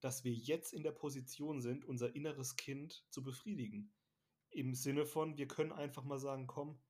dass 0.00 0.24
wir 0.24 0.32
jetzt 0.32 0.72
in 0.72 0.82
der 0.82 0.92
Position 0.92 1.60
sind, 1.60 1.84
unser 1.84 2.14
inneres 2.14 2.56
Kind 2.56 3.04
zu 3.10 3.22
befriedigen. 3.22 3.92
Im 4.50 4.74
Sinne 4.74 5.06
von, 5.06 5.36
wir 5.36 5.46
können 5.46 5.72
einfach 5.72 6.04
mal 6.04 6.18
sagen, 6.18 6.46
komm, 6.46 6.80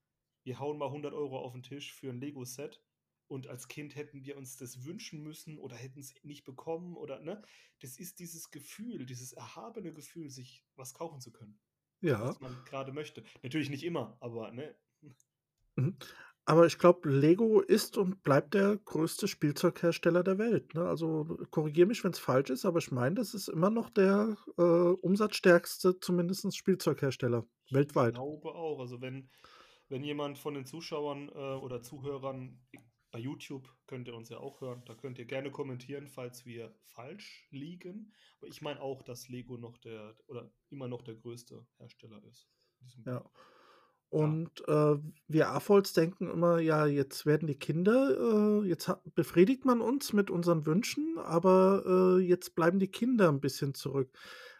wir 0.42 0.58
hauen 0.58 0.78
mal 0.78 0.86
100 0.86 1.12
Euro 1.12 1.38
auf 1.38 1.52
den 1.52 1.62
Tisch 1.62 1.92
für 1.92 2.10
ein 2.10 2.20
Lego-Set 2.20 2.82
und 3.28 3.46
als 3.46 3.68
Kind 3.68 3.94
hätten 3.96 4.24
wir 4.24 4.36
uns 4.36 4.56
das 4.56 4.84
wünschen 4.84 5.22
müssen 5.22 5.58
oder 5.58 5.76
hätten 5.76 6.00
es 6.00 6.14
nicht 6.24 6.44
bekommen 6.44 6.96
oder 6.96 7.20
ne? 7.20 7.42
Das 7.80 7.98
ist 7.98 8.18
dieses 8.18 8.50
Gefühl, 8.50 9.06
dieses 9.06 9.32
erhabene 9.32 9.92
Gefühl, 9.92 10.30
sich 10.30 10.66
was 10.76 10.94
kaufen 10.94 11.20
zu 11.20 11.32
können. 11.32 11.60
Ja. 12.00 12.18
Was 12.26 12.40
man 12.40 12.64
gerade 12.64 12.92
möchte. 12.92 13.24
Natürlich 13.42 13.70
nicht 13.70 13.84
immer, 13.84 14.16
aber 14.20 14.52
ne? 14.52 14.76
Mhm. 15.76 15.96
Aber 16.44 16.66
ich 16.66 16.78
glaube, 16.78 17.10
Lego 17.10 17.60
ist 17.60 17.98
und 17.98 18.22
bleibt 18.22 18.54
der 18.54 18.76
größte 18.78 19.28
Spielzeughersteller 19.28 20.22
der 20.24 20.38
Welt, 20.38 20.74
ne? 20.74 20.88
Also, 20.88 21.24
korrigiere 21.50 21.86
mich, 21.86 22.02
wenn 22.04 22.12
es 22.12 22.18
falsch 22.18 22.48
ist, 22.50 22.64
aber 22.64 22.78
ich 22.78 22.90
meine, 22.90 23.16
das 23.16 23.34
ist 23.34 23.48
immer 23.48 23.68
noch 23.70 23.90
der, 23.90 24.36
äh, 24.56 24.62
umsatzstärkste 24.62 26.00
zumindest 26.00 26.56
Spielzeughersteller 26.56 27.46
Ich 27.66 27.74
weltweit. 27.74 28.14
glaube 28.14 28.54
auch. 28.54 28.80
Also, 28.80 29.00
wenn 29.00 29.30
wenn 29.90 30.04
jemand 30.04 30.38
von 30.38 30.52
den 30.54 30.66
Zuschauern, 30.66 31.28
äh, 31.30 31.32
oder 31.32 31.80
Zuhörern 31.82 32.60
bei 33.10 33.18
YouTube 33.18 33.68
könnt 33.86 34.08
ihr 34.08 34.14
uns 34.14 34.28
ja 34.30 34.38
auch 34.38 34.60
hören. 34.60 34.82
Da 34.86 34.94
könnt 34.94 35.18
ihr 35.18 35.24
gerne 35.26 35.50
kommentieren, 35.50 36.08
falls 36.08 36.44
wir 36.46 36.76
falsch 36.84 37.48
liegen. 37.50 38.12
Aber 38.38 38.48
ich 38.48 38.62
meine 38.62 38.80
auch, 38.80 39.02
dass 39.02 39.28
Lego 39.28 39.56
noch 39.58 39.78
der 39.78 40.16
oder 40.26 40.52
immer 40.70 40.88
noch 40.88 41.02
der 41.02 41.14
größte 41.16 41.66
Hersteller 41.78 42.22
ist. 42.24 42.48
Ja. 43.06 43.24
Und, 44.10 44.66
äh, 44.68 44.96
wir 45.28 45.50
AFOLs 45.50 45.92
denken 45.92 46.30
immer: 46.30 46.60
„Ja, 46.60 46.86
jetzt 46.86 47.26
werden 47.26 47.46
die 47.48 47.58
Kinder 47.58 48.62
äh, 48.64 48.68
jetzt 48.68 48.90
befriedigt 49.14 49.64
man 49.66 49.80
uns 49.82 50.12
mit 50.14 50.30
unseren 50.30 50.66
Wünschen, 50.66 51.18
aber, 51.18 52.18
äh, 52.18 52.22
jetzt 52.22 52.54
bleiben 52.56 52.78
die 52.80 52.88
Kinder 52.90 53.28
'n 53.30 53.40
bisschen 53.40 53.74
zurück.“ 53.74 54.10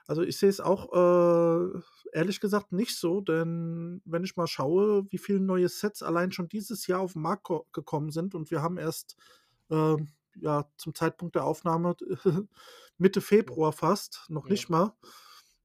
Also, 0.09 0.23
ich 0.23 0.39
sehe 0.39 0.49
es 0.49 0.59
auch, 0.61 0.91
äh, 0.95 1.81
ehrlich 2.15 2.41
gesagt 2.41 2.73
nicht 2.73 2.97
so, 2.99 3.21
denn 3.21 4.01
wenn 4.07 4.25
ich 4.25 4.37
mal 4.37 4.47
schaue, 4.47 5.05
wie 5.13 5.19
viele 5.19 5.41
neue 5.41 5.69
Sets 5.69 6.03
allein 6.03 6.33
schon 6.33 6.49
dieses 6.49 6.87
Jahr 6.87 7.01
auf 7.01 7.15
'n 7.15 7.21
Markt 7.23 7.45
ko 7.45 7.67
gekommen 7.73 8.11
sind 8.11 8.35
und 8.35 8.51
wir 8.51 8.63
haben 8.63 8.79
erst, 8.79 9.17
ähm, 9.71 10.09
ja, 10.37 10.71
zum 10.79 10.95
Zeitpunkt 10.95 11.35
der 11.35 11.45
Aufnahme 11.45 11.95
Mitte 12.99 13.21
Februar 13.21 13.73
fast, 13.73 14.25
noch 14.31 14.49
Ja. 14.49 14.49
nicht 14.49 14.71
mal. 14.71 14.95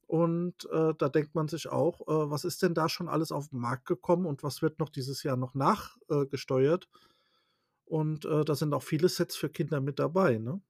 Und, 0.08 0.66
äh, 0.72 0.94
da 0.98 1.10
denkt 1.10 1.36
man 1.36 1.48
sich 1.48 1.70
auch: 1.70 2.02
„Äh, 2.02 2.30
was 2.32 2.44
ist 2.46 2.62
denn 2.64 2.74
da 2.76 2.90
schon 2.90 3.08
alles 3.10 3.32
auf 3.32 3.52
'n 3.54 3.60
Markt 3.60 3.86
gekommen 3.88 4.26
und 4.26 4.44
was 4.44 4.62
wird 4.62 4.80
noch 4.80 4.90
dieses 4.90 5.24
Jahr 5.24 5.38
noch 5.38 5.54
nach 5.56 5.98
äh, 6.10 6.26
gesteuert?“ 6.28 6.90
Und, 7.86 8.26
äh, 8.26 8.44
da 8.46 8.56
sind 8.56 8.74
auch 8.74 8.84
viele 8.84 9.10
Sets 9.10 9.36
für 9.38 9.50
Kinder 9.50 9.80
mit 9.82 10.00
dabei, 10.00 10.38
ne? 10.40 10.62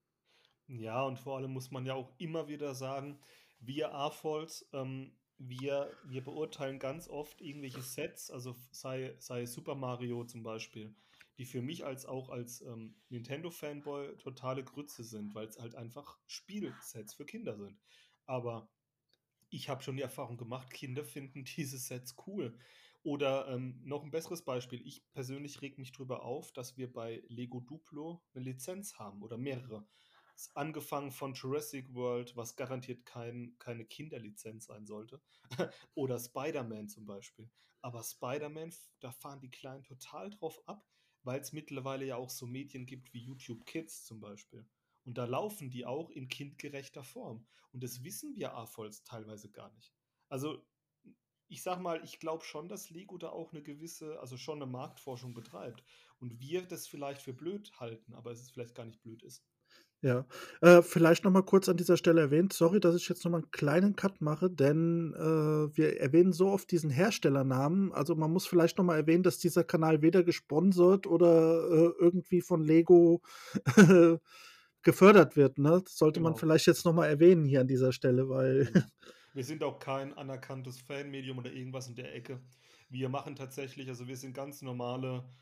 Ja, 0.69 1.01
und 1.03 1.19
vor 1.19 1.37
allem 1.37 1.51
muss 1.51 1.71
man 1.71 1.85
ja 1.85 1.93
auch 1.93 2.13
immer 2.17 2.47
wieder 2.47 2.73
sagen, 2.73 3.19
wir 3.65 3.93
AFOLs, 3.93 4.69
ähm, 4.73 5.17
wir 5.37 5.97
wir 6.03 6.23
beurteilen 6.23 6.79
ganz 6.79 7.07
oft 7.07 7.41
irgendwelche 7.41 7.81
Sets, 7.81 8.29
also 8.31 8.55
sei 8.71 9.15
sei 9.19 9.41
es 9.43 9.53
Super 9.53 9.75
Mario 9.75 10.23
zum 10.25 10.43
Beispiel, 10.43 10.95
die 11.37 11.45
für 11.45 11.61
mich 11.61 11.85
als 11.85 12.05
auch 12.05 12.29
als, 12.29 12.61
ähm, 12.61 13.01
Nintendo-Fanboy 13.09 14.17
totale 14.17 14.63
Grütze 14.63 15.03
sind, 15.03 15.33
weil's 15.35 15.59
halt 15.59 15.75
einfach 15.75 16.19
Spielsets 16.27 17.13
für 17.15 17.25
Kinder 17.25 17.57
sind. 17.57 17.79
Aber 18.25 18.71
ich 19.49 19.69
habe 19.69 19.83
schon 19.83 19.95
die 19.97 20.03
Erfahrung 20.03 20.37
gemacht, 20.37 20.71
Kinder 20.73 21.05
finden 21.05 21.45
diese 21.57 21.77
Sets 21.77 22.15
cool. 22.27 22.57
Oder, 23.03 23.47
ähm, 23.49 23.81
noch 23.83 24.03
'n 24.03 24.11
besseres 24.11 24.43
Beispiel: 24.45 24.81
Ich 24.85 25.09
persönlich 25.11 25.61
rege 25.61 25.79
mich 25.79 25.91
drüber 25.93 26.23
auf, 26.23 26.51
dass 26.53 26.77
wir 26.77 26.91
bei 26.93 27.23
Lego 27.27 27.59
Duplo 27.61 28.23
'ne 28.33 28.41
Lizenz 28.41 28.99
haben 28.99 29.21
oder 29.23 29.37
mehrere. 29.37 29.87
Angefangen 30.55 31.11
von 31.11 31.33
Jurassic 31.33 31.93
World, 31.93 32.35
was 32.35 32.55
garantiert 32.55 33.05
kein 33.05 33.55
keine 33.59 33.85
Kinderlizenz 33.85 34.65
sein 34.65 34.85
sollte, 34.85 35.21
oder 35.95 36.19
Spider-Man 36.19 36.89
zum 36.89 37.05
Beispiel. 37.05 37.51
Aber 37.81 38.03
Spider-Man, 38.03 38.73
da 38.99 39.11
fahren 39.11 39.41
die 39.41 39.51
Kleinen 39.51 39.83
total 39.83 40.29
drauf 40.31 40.61
ab, 40.67 40.89
weil's 41.23 41.53
mittlerweile 41.53 42.05
ja 42.05 42.15
auch 42.17 42.29
so 42.29 42.45
Medien 42.47 42.85
gibt 42.85 43.13
wie 43.13 43.19
YouTube 43.23 43.65
Kids 43.65 44.05
zum 44.05 44.19
Beispiel. 44.19 44.69
Und 45.05 45.17
da 45.17 45.25
laufen 45.25 45.69
die 45.69 45.85
auch 45.85 46.09
in 46.09 46.27
kindgerechter 46.29 47.03
Form. 47.03 47.47
Und 47.71 47.83
das 47.83 48.03
wissen 48.03 48.35
wir 48.35 48.53
AFOLs 48.55 49.03
teilweise 49.03 49.51
gar 49.51 49.71
nicht. 49.73 49.93
Also, 50.29 50.65
ich 51.47 51.63
sage 51.63 51.81
mal, 51.81 52.03
ich 52.03 52.19
glaube 52.19 52.43
schon, 52.45 52.69
dass 52.69 52.89
Lego 52.89 53.17
da 53.17 53.29
auch 53.29 53.53
'ne 53.53 53.63
gewisse 53.63 54.19
also 54.19 54.37
schon 54.37 54.59
'ne 54.59 54.65
Marktforschung 54.67 55.33
betreibt 55.33 55.83
und 56.19 56.39
wir 56.41 56.63
das 56.67 56.87
vielleicht 56.87 57.21
für 57.21 57.33
blöd 57.33 57.79
halten, 57.79 58.13
aber 58.13 58.31
es 58.31 58.41
ist 58.41 58.51
vielleicht 58.51 58.75
gar 58.75 58.85
nicht 58.85 59.01
blöd 59.01 59.23
ist. 59.23 59.45
Ja. 60.03 60.25
Äh, 60.59 60.81
vielleicht 60.81 61.23
noch 61.23 61.31
mal 61.31 61.43
kurz 61.43 61.69
an 61.69 61.77
dieser 61.77 61.95
Stelle 61.95 62.19
erwähnt, 62.19 62.51
sorry, 62.51 62.81
dass 62.81 62.93
ich 62.93 63.07
jetzt 63.07 63.23
noch 63.23 63.31
mal 63.31 63.39
'n 63.39 63.51
kleinen 63.51 63.95
Cut 63.95 64.19
mache, 64.19 64.49
denn, 64.49 65.13
äh, 65.15 65.21
wir 65.77 65.97
erwähnen 66.01 66.33
so 66.33 66.49
oft 66.49 66.69
diesen 66.71 66.89
Herstellernamen. 66.89 67.93
Also, 67.93 68.13
man 68.15 68.29
muss 68.33 68.45
vielleicht 68.45 68.77
noch 68.77 68.83
mal 68.83 68.97
erwähnen, 68.97 69.23
dass 69.23 69.37
dieser 69.39 69.63
Kanal 69.63 70.01
weder 70.01 70.23
gesponsert 70.23 71.07
oder, 71.07 71.63
äh, 71.71 71.93
irgendwie 72.03 72.41
von 72.41 72.61
Lego 72.61 73.21
gefördert 74.83 75.37
wird, 75.37 75.57
ne? 75.57 75.81
Das 75.85 75.97
sollte 75.97 76.19
man 76.19 76.35
Genau. 76.35 76.35
vielleicht 76.35 76.67
jetzt 76.67 76.83
noch 76.85 76.93
mal 76.93 77.07
erwähnen 77.07 77.45
hier 77.45 77.61
an 77.61 77.67
dieser 77.67 77.93
Stelle, 77.93 78.27
weil 78.29 78.69
Genau. 78.71 78.83
Wir 79.33 79.43
sind 79.43 79.63
auch 79.63 79.79
kein 79.79 80.13
anerkanntes 80.13 80.79
Fanmedium 80.81 81.37
oder 81.37 81.51
irgendwas 81.51 81.87
in 81.87 81.95
der 81.95 82.13
Ecke. 82.15 82.41
Wir 82.89 83.09
machen 83.09 83.35
tatsächlich 83.35 83.89
also, 83.89 84.07
wir 84.07 84.17
sind 84.17 84.33
ganz 84.33 84.61
normale 84.61 85.33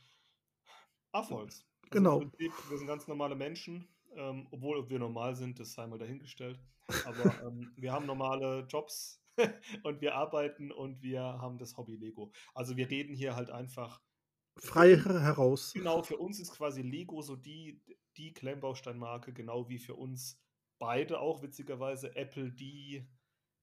AFOLs. 1.13 1.65
Also, 1.89 2.07
Genau. 2.07 2.17
Prinzip, 2.17 2.69
wir 2.69 2.77
sind 2.77 2.87
ganz 2.87 3.07
normale 3.07 3.35
Menschen, 3.35 3.87
ähm, 4.15 4.47
obwohl 4.51 4.77
ob 4.77 4.89
wir 4.89 4.99
normal 4.99 5.35
sind, 5.35 5.59
das 5.59 5.73
sei 5.73 5.87
mal 5.87 5.99
dahingestellt. 5.99 6.59
Aber, 7.05 7.23
ähm, 7.47 7.71
wir 7.77 7.91
haben 7.91 8.05
normale 8.05 8.65
Jobs 8.69 9.23
und 9.83 10.01
wir 10.01 10.15
arbeiten 10.15 10.71
und 10.71 11.01
wir 11.01 11.21
haben 11.21 11.57
das 11.57 11.77
Hobby 11.77 11.95
Lego. 11.95 12.31
Also, 12.53 12.77
wir 12.77 12.89
reden 12.89 13.13
hier 13.13 13.35
halt 13.35 13.49
einfach 13.49 14.01
Frei 14.57 14.97
heraus. 14.97 15.71
genau, 15.73 16.03
für 16.03 16.17
uns 16.17 16.39
ist 16.39 16.51
quasi 16.51 16.81
Lego 16.81 17.21
so 17.21 17.35
die 17.35 17.81
die 18.17 18.33
Klemmbaustein-Marke, 18.33 19.33
genau 19.33 19.69
wie 19.69 19.79
für 19.79 19.95
uns 19.95 20.39
beide 20.79 21.19
auch 21.19 21.41
witzigerweise 21.41 22.15
Apple 22.15 22.51
die 22.51 23.07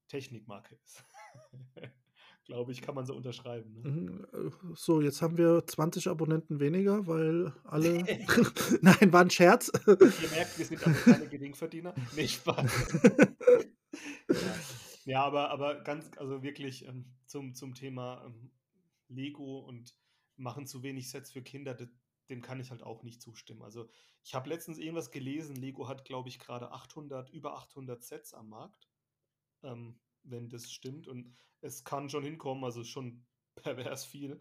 Technikmarke 0.09 0.77
ist. 0.77 1.05
Glaube 2.49 2.73
ich, 2.73 2.81
kann 2.81 2.95
man 2.95 3.05
so 3.05 3.15
unterschreiben, 3.15 3.75
ne? 3.75 3.83
Mhm, 3.83 4.27
äh, 4.33 4.51
so, 4.75 5.03
jetzt 5.03 5.21
haben 5.21 5.37
wir 5.37 5.67
20 5.67 6.09
Abonnenten 6.09 6.61
weniger, 6.61 7.07
weil 7.07 7.53
alle 7.65 7.99
nein, 8.81 9.13
war 9.13 9.21
'n 9.23 9.29
Scherz. 9.31 9.71
Ihr 9.87 10.29
merkt, 10.31 10.57
wir 10.59 10.65
sind 10.65 10.83
also 10.83 10.99
keine 11.05 11.29
Geringverdiener. 11.29 11.95
Ne, 12.17 12.27
Spaß. 12.27 12.65
Ja. 14.31 14.65
Ja, 15.05 15.25
aber 15.25 15.51
aber 15.51 15.83
ganz 15.83 16.11
also 16.17 16.43
wirklich, 16.43 16.87
ähm, 16.87 17.05
zum 17.27 17.55
zum 17.55 17.75
Thema, 17.75 18.25
ähm, 18.27 18.51
Lego 19.09 19.59
und 19.61 19.95
machen 20.37 20.67
zu 20.67 20.83
wenig 20.83 21.11
Sets 21.11 21.31
für 21.31 21.43
Kinder, 21.43 21.77
dem 22.31 22.41
kann 22.43 22.61
ich 22.61 22.71
halt 22.71 22.83
auch 22.83 23.03
nicht 23.03 23.21
zustimmen. 23.23 23.63
Also, 23.63 23.89
ich 24.23 24.35
habe 24.35 24.49
letztens 24.49 24.79
irgendwas 24.79 25.11
gelesen, 25.11 25.57
Lego 25.57 25.89
hat, 25.89 26.05
glaube 26.05 26.29
ich, 26.29 26.39
grade 26.39 26.73
800 26.73 27.31
über 27.31 27.55
800 27.57 28.03
Sets 28.05 28.35
am 28.35 28.49
Markt, 28.51 28.89
ähm, 29.63 29.99
wenn 30.25 30.49
das 30.49 30.71
stimmt. 30.71 31.09
Und 31.09 31.35
es 31.61 31.85
kann 31.85 32.09
schon 32.11 32.25
hinkommen, 32.25 32.65
also, 32.65 32.85
schon 32.85 33.27
pervers 33.57 34.05
viel. 34.07 34.41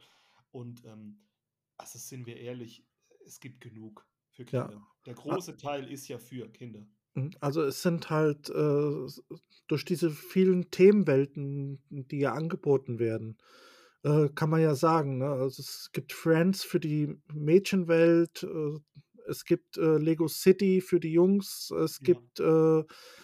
Und, 0.51 0.83
ähm, 0.85 1.27
also, 1.77 1.99
sind 1.99 2.25
wir 2.25 2.37
ehrlich, 2.37 2.87
es 3.25 3.39
gibt 3.39 3.61
genug 3.61 4.07
für 4.29 4.45
Ja. 4.51 4.69
Kinder. 4.69 4.87
Der 5.05 5.15
A 5.29 5.37
große 5.37 5.57
Teil 5.57 5.89
ist 5.91 6.07
ja 6.07 6.19
für 6.19 6.51
Kinder. 6.51 6.87
Mhm, 7.15 7.31
also, 7.39 7.63
es 7.63 7.81
sind 7.81 8.09
halt, 8.09 8.49
äh, 8.49 9.07
durch 9.67 9.85
diese 9.85 10.11
vielen 10.11 10.71
Themenwelten, 10.71 11.81
die 11.89 12.19
ja 12.19 12.33
angeboten 12.33 12.99
werden, 12.99 13.37
äh, 14.03 14.29
kann 14.35 14.49
man 14.49 14.61
ja 14.61 14.75
sagen, 14.75 15.17
ne? 15.19 15.27
Also, 15.29 15.61
es 15.61 15.89
gibt 15.93 16.13
Friends 16.13 16.63
für 16.63 16.79
die 16.79 17.15
Mädchenwelt, 17.33 18.43
äh, 18.43 18.79
es 19.29 19.45
gibt, 19.45 19.77
äh, 19.77 19.97
Lego 19.97 20.27
City 20.27 20.81
für 20.81 20.99
die 20.99 21.11
Jungs, 21.13 21.71
es 21.71 22.01
Ja. 22.01 22.27
gibt, 22.27 22.39
äh, 22.39 22.83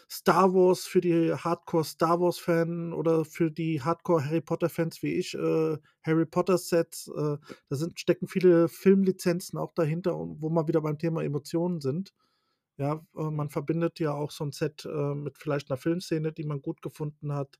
Star 0.09 0.53
Wars 0.53 0.85
für 0.85 1.01
die 1.01 1.33
Hardcore-Star-Wars-Fan 1.33 2.93
oder 2.93 3.25
für 3.25 3.51
die 3.51 3.81
Hardcore-Harry-Potter-Fans 3.81 5.03
wie 5.03 5.15
ich, 5.15 5.33
äh, 5.35 5.77
Harry-Potter-Sets. 6.03 7.07
Äh, 7.09 7.37
da 7.69 7.75
sind 7.75 7.99
stecken 7.99 8.27
viele 8.27 8.69
Filmlizenzen 8.69 9.57
auch 9.59 9.73
dahinter 9.73 10.17
und 10.17 10.41
wo 10.41 10.49
wir 10.49 10.67
wieder 10.67 10.81
beim 10.81 10.97
Thema 10.99 11.23
Emotionen 11.23 11.81
sind. 11.81 12.13
Ja, 12.77 13.05
äh, 13.17 13.31
man 13.31 13.49
verbindet 13.49 13.99
ja 13.99 14.13
auch 14.13 14.31
so 14.31 14.43
'n 14.45 14.51
Set, 14.53 14.85
äh, 14.85 15.15
mit 15.15 15.37
vielleicht 15.39 15.69
'ner 15.69 15.77
Filmszene, 15.77 16.33
die 16.33 16.45
man 16.45 16.61
gut 16.61 16.81
gefunden 16.83 17.33
hat. 17.33 17.57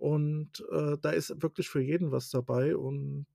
Und, 0.00 0.64
da 1.02 1.10
ist 1.10 1.42
wirklich 1.42 1.68
für 1.68 1.80
jeden 1.80 2.12
was 2.12 2.30
dabei. 2.30 2.76
Und, 2.76 3.26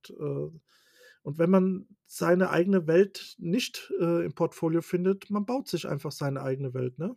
und 1.23 1.37
wenn 1.39 1.49
man 1.49 1.87
seine 2.05 2.49
eigene 2.51 2.87
Welt 2.87 3.35
nicht, 3.39 3.91
äh, 3.99 4.25
im 4.25 4.35
Portfolio 4.35 4.81
findet, 4.81 5.29
man 5.29 5.45
baut 5.45 5.67
sich 5.67 5.87
einfach 5.87 6.11
seine 6.11 6.41
eigene 6.43 6.73
Welt, 6.73 6.99
ne? 6.99 7.15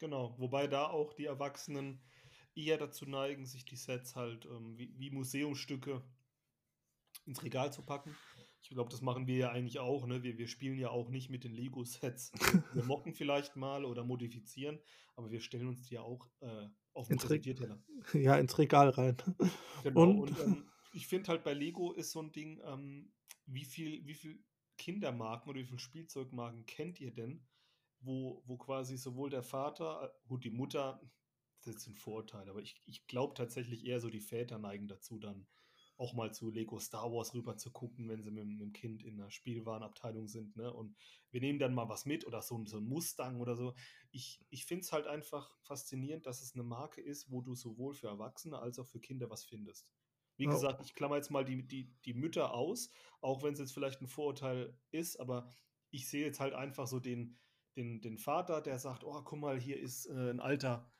Genau, 0.00 0.36
wobei 0.40 0.66
da 0.66 0.88
auch 0.88 1.12
die 1.14 1.26
Erwachsenen 1.26 2.02
eher 2.54 2.78
dazu 2.78 3.06
neigen, 3.06 3.46
sich 3.46 3.64
die 3.64 3.76
Sets 3.76 4.16
halt, 4.16 4.44
ähm, 4.46 4.76
wie 4.78 4.92
wie 4.98 5.10
Museumsstücke 5.10 6.02
ins 7.26 7.42
Regal 7.44 7.72
zu 7.72 7.84
packen. 7.84 8.18
Ich 8.60 8.70
glaube, 8.70 8.90
das 8.90 9.00
machen 9.02 9.26
wir 9.28 9.36
ja 9.36 9.50
eigentlich 9.52 9.78
auch, 9.78 10.06
ne? 10.06 10.22
Wir 10.24 10.36
wir 10.38 10.48
spielen 10.48 10.78
ja 10.78 10.90
auch 10.90 11.08
nicht 11.10 11.30
mit 11.30 11.44
den 11.44 11.52
Lego-Sets. 11.52 12.34
Wir 12.72 12.82
moppen 12.82 13.14
vielleicht 13.14 13.56
mal 13.56 13.84
oder 13.84 14.04
modifizieren, 14.04 14.80
aber 15.14 15.30
wir 15.30 15.40
stellen 15.40 15.68
uns 15.68 15.82
die 15.82 15.94
ja 15.94 16.02
auch, 16.02 16.28
äh, 16.40 16.68
auf 16.92 17.08
'n 17.10 17.14
Ins 17.14 17.18
Präsentierteller. 17.18 17.82
ja, 18.14 18.36
ins 18.36 18.58
Regal 18.58 18.90
rein. 18.90 19.16
Genau, 19.82 20.10
Und 20.20 20.20
und, 20.20 20.38
ähm, 20.38 20.72
ich 20.90 21.06
finde 21.06 21.28
halt 21.28 21.44
bei 21.44 21.52
Lego 21.54 21.92
ist 21.92 22.10
so 22.12 22.20
'n 22.20 22.32
Ding, 22.32 22.60
ähm, 22.64 23.12
wie 23.48 23.64
viel 23.66 24.06
wie 24.06 24.14
viel 24.14 24.44
Kindermarken 24.78 25.50
oder 25.50 25.60
wie 25.60 25.64
viel 25.66 25.78
Spielzeugmarken 25.80 26.66
kennt 26.66 27.00
ihr 27.00 27.12
denn, 27.14 27.48
wo 28.00 28.42
wo 28.46 28.58
quasi 28.58 28.96
sowohl 28.98 29.30
der 29.30 29.42
Vater 29.44 30.14
gut, 30.28 30.44
die 30.44 30.50
Mutter, 30.50 31.00
das 31.62 31.68
ist 31.68 31.74
jetzt 31.74 31.88
'n 31.88 31.94
Vorurteil, 31.96 32.48
aber 32.50 32.60
ich 32.62 32.82
ich 32.86 33.06
glaube 33.08 33.34
tatsächlich 33.34 33.86
eher 33.86 34.00
so, 34.00 34.10
die 34.10 34.20
Väter 34.20 34.58
neigen 34.58 34.88
dazu, 34.88 35.18
dann 35.18 35.48
auch 35.98 36.14
mal 36.14 36.32
zu 36.32 36.50
Lego 36.50 36.78
Star 36.78 37.12
Wars 37.12 37.34
rüber 37.34 37.56
zu 37.56 37.72
gucken, 37.72 38.08
wenn 38.08 38.22
sie 38.22 38.30
mit'm 38.30 38.56
mit'm 38.58 38.72
Kind 38.72 39.02
in 39.04 39.16
'ner 39.16 39.30
Spielwarenabteilung 39.32 40.28
sind, 40.28 40.56
ne? 40.56 40.72
Und 40.72 40.96
wir 41.32 41.40
nehmen 41.40 41.58
dann 41.58 41.74
mal 41.74 41.88
was 41.88 42.06
mit 42.06 42.26
oder 42.26 42.42
so 42.42 42.64
so 42.66 42.78
'n 42.78 42.84
Mustang 42.88 43.40
oder 43.40 43.56
so. 43.56 43.74
Ich 44.12 44.46
ich 44.50 44.64
finde 44.66 44.82
es 44.84 44.92
halt 44.92 45.06
einfach 45.08 45.58
faszinierend, 45.62 46.26
dass 46.26 46.42
es 46.42 46.54
'ne 46.54 46.62
Marke 46.64 47.00
ist, 47.02 47.30
wo 47.32 47.42
du 47.42 47.54
sowohl 47.56 47.94
für 47.94 48.08
Erwachsene 48.08 48.58
als 48.60 48.78
auch 48.78 48.86
für 48.88 49.00
Kinder 49.00 49.30
was 49.30 49.44
findest. 49.44 49.97
Wie 50.40 50.46
Ja. 50.46 50.48
gesagt, 50.48 50.80
ich 50.84 50.94
klammer 50.94 51.16
jetzt 51.16 51.30
mal 51.30 51.44
die 51.44 51.66
die 51.66 51.92
die 52.04 52.14
Mütter 52.14 52.54
aus, 52.54 52.90
auch 53.20 53.42
wenn's 53.42 53.58
jetzt 53.58 53.72
vielleicht 53.72 54.00
'n 54.00 54.06
Vorurteil 54.06 54.78
ist, 54.92 55.18
aber 55.18 55.50
ich 55.90 56.08
sehe 56.08 56.24
jetzt 56.24 56.38
halt 56.40 56.54
einfach 56.54 56.86
so 56.86 57.00
den 57.00 57.38
den 57.76 58.00
den 58.00 58.18
Vater, 58.18 58.60
der 58.62 58.78
sagt: 58.78 59.02
„Oh, 59.04 59.20
guck 59.24 59.38
mal, 59.40 59.58
hier 59.60 59.78
ist, 59.80 60.06
äh, 60.06 60.30
'n 60.30 60.40
alter 60.40 60.92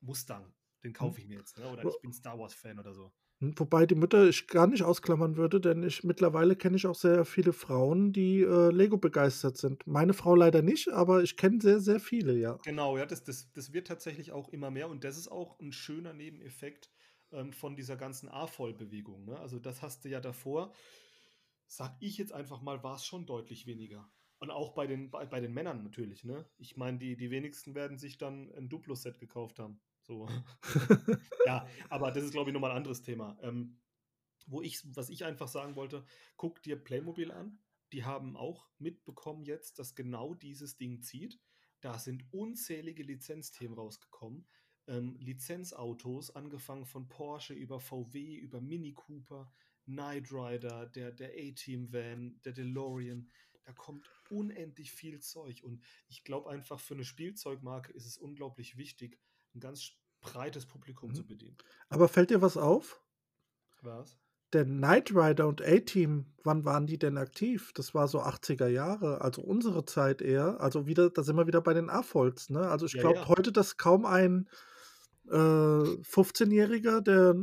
Mustang, 0.00 0.54
den 0.84 0.92
kaufe 0.94 1.20
ich 1.20 1.28
mir 1.28 1.38
jetzt“, 1.38 1.58
ne? 1.58 1.68
Oder 1.68 1.86
ich 1.86 2.00
bin 2.00 2.12
Star 2.12 2.38
Wars 2.38 2.54
Fan 2.54 2.78
oder 2.80 2.94
so. 2.94 3.12
Hm, 3.40 3.54
wobei 3.58 3.86
die 3.86 3.94
Mütter 3.94 4.28
ich 4.28 4.46
gar 4.46 4.66
nicht 4.66 4.82
ausklammern 4.82 5.36
würde, 5.36 5.60
denn 5.60 5.82
ich 5.82 6.04
mittlerweile 6.04 6.56
kenne 6.56 6.76
ich 6.76 6.86
auch 6.86 6.94
sehr 6.94 7.24
viele 7.24 7.52
Frauen, 7.52 8.12
die, 8.12 8.40
äh, 8.42 8.70
Lego 8.70 8.98
begeistert 8.98 9.56
sind. 9.56 9.86
Meine 9.86 10.12
Frau 10.14 10.34
leider 10.34 10.62
nicht, 10.62 10.88
aber 10.92 11.22
ich 11.22 11.36
kenne 11.36 11.60
sehr, 11.60 11.80
sehr 11.80 12.00
viele, 12.00 12.34
ja. 12.36 12.58
Genau, 12.64 12.96
ja, 12.96 13.06
das 13.06 13.24
das 13.24 13.52
das 13.52 13.72
wird 13.72 13.88
tatsächlich 13.88 14.30
auch 14.30 14.48
immer 14.48 14.70
mehr 14.70 14.88
und 14.88 15.02
das 15.02 15.16
ist 15.18 15.26
auch 15.28 15.58
'n 15.58 15.72
schöner 15.72 16.12
Nebeneffekt, 16.12 16.90
ähm, 17.32 17.52
von 17.52 17.76
dieser 17.76 17.96
ganzen 17.96 18.28
AFOL-Bewegung, 18.28 19.24
ne? 19.24 19.38
Also, 19.38 19.58
das 19.58 19.82
hast 19.82 20.04
du 20.04 20.08
ja 20.08 20.20
davor, 20.20 20.72
sage 21.66 21.96
ich 22.00 22.18
jetzt 22.18 22.32
einfach 22.32 22.62
mal, 22.62 22.82
war's 22.84 23.06
schon 23.06 23.26
deutlich 23.26 23.66
weniger. 23.66 24.12
Und 24.38 24.50
auch 24.50 24.74
bei 24.74 24.86
den 24.86 25.10
bei 25.10 25.26
bei 25.26 25.40
den 25.40 25.52
Männern 25.54 25.82
natürlich, 25.84 26.24
ne? 26.24 26.50
Ich 26.58 26.76
meine, 26.76 26.98
die 26.98 27.16
die 27.16 27.30
wenigsten 27.30 27.74
werden 27.74 27.98
sich 27.98 28.18
dann 28.18 28.50
'n 28.50 28.68
Duplo-Set 28.68 29.18
gekauft 29.20 29.58
haben, 29.60 29.82
so. 30.02 30.28
Ja, 31.44 31.66
aber 31.90 32.12
das 32.12 32.24
ist, 32.24 32.32
glaube 32.32 32.50
ich, 32.50 32.54
noch 32.54 32.60
mal 32.60 32.70
'n 32.70 32.76
anderes 32.76 33.02
Thema. 33.02 33.38
Ähm, 33.42 33.80
wo 34.46 34.62
ich 34.62 34.82
was 34.96 35.10
ich 35.10 35.24
einfach 35.24 35.48
sagen 35.48 35.76
wollte: 35.76 36.04
Guck 36.36 36.62
dir 36.62 36.82
Playmobil 36.82 37.30
an. 37.32 37.60
Die 37.92 38.04
haben 38.04 38.36
auch 38.36 38.70
mitbekommen 38.78 39.44
jetzt, 39.44 39.78
dass 39.78 39.94
genau 39.94 40.34
dieses 40.34 40.76
Ding 40.76 41.02
zieht. 41.02 41.40
Da 41.80 41.98
sind 41.98 42.24
unzählige 42.32 43.02
Lizenzthemen 43.02 43.76
rausgekommen. 43.78 44.48
Ähm, 44.88 45.16
Lizenzautos, 45.20 46.34
angefangen 46.34 46.86
von 46.86 47.08
Porsche 47.08 47.54
über 47.54 47.78
VW, 47.78 48.34
über 48.36 48.60
Mini 48.60 48.92
Cooper, 48.94 49.52
Knight 49.84 50.32
Rider, 50.32 50.86
der 50.86 51.12
der 51.12 51.30
A-Team 51.30 51.92
Van, 51.92 52.40
der 52.44 52.52
DeLorean. 52.52 53.30
Da 53.64 53.72
kommt 53.72 54.10
unendlich 54.28 54.90
viel 54.90 55.20
Zeug 55.20 55.62
und 55.62 55.84
ich 56.08 56.24
glaube 56.24 56.50
einfach, 56.50 56.80
für 56.80 56.96
'ne 56.96 57.04
Spielzeugmarke 57.04 57.92
ist 57.92 58.06
es 58.06 58.16
unglaublich 58.18 58.76
wichtig, 58.76 59.20
'n 59.54 59.60
ganz 59.60 59.92
breites 60.20 60.66
Publikum 60.66 61.14
Mhm. 61.14 61.14
zu 61.14 61.26
bedienen. 61.26 61.58
Aber 61.90 62.08
fällt 62.08 62.30
dir 62.30 62.42
was 62.42 62.56
auf? 62.56 63.02
Was? 63.82 64.16
Der 64.52 64.66
Knight 64.66 65.14
Rider 65.14 65.48
und 65.48 65.62
A-Team, 65.62 66.26
wann 66.44 66.66
waren 66.66 66.86
die 66.86 66.98
denn 66.98 67.16
aktiv? 67.16 67.72
Das 67.74 67.94
war 67.94 68.06
so 68.06 68.20
80er 68.20 68.68
Jahre, 68.68 69.22
also 69.22 69.40
unsere 69.40 69.86
Zeit 69.86 70.20
eher. 70.20 70.60
Also 70.60 70.86
wieder 70.86 71.08
da 71.08 71.22
sind 71.22 71.36
wir 71.36 71.46
wieder 71.46 71.62
bei 71.62 71.72
den 71.72 71.88
AFOLs, 71.88 72.50
ne? 72.50 72.68
Also, 72.68 72.84
ich 72.84 72.94
Ja, 72.94 73.00
glaube 73.00 73.20
ja. 73.20 73.28
heute, 73.28 73.50
dass 73.50 73.78
kaum 73.78 74.04
ein, 74.04 74.50
äh, 75.32 75.98
15-Jähriger, 76.04 77.00
der 77.02 77.34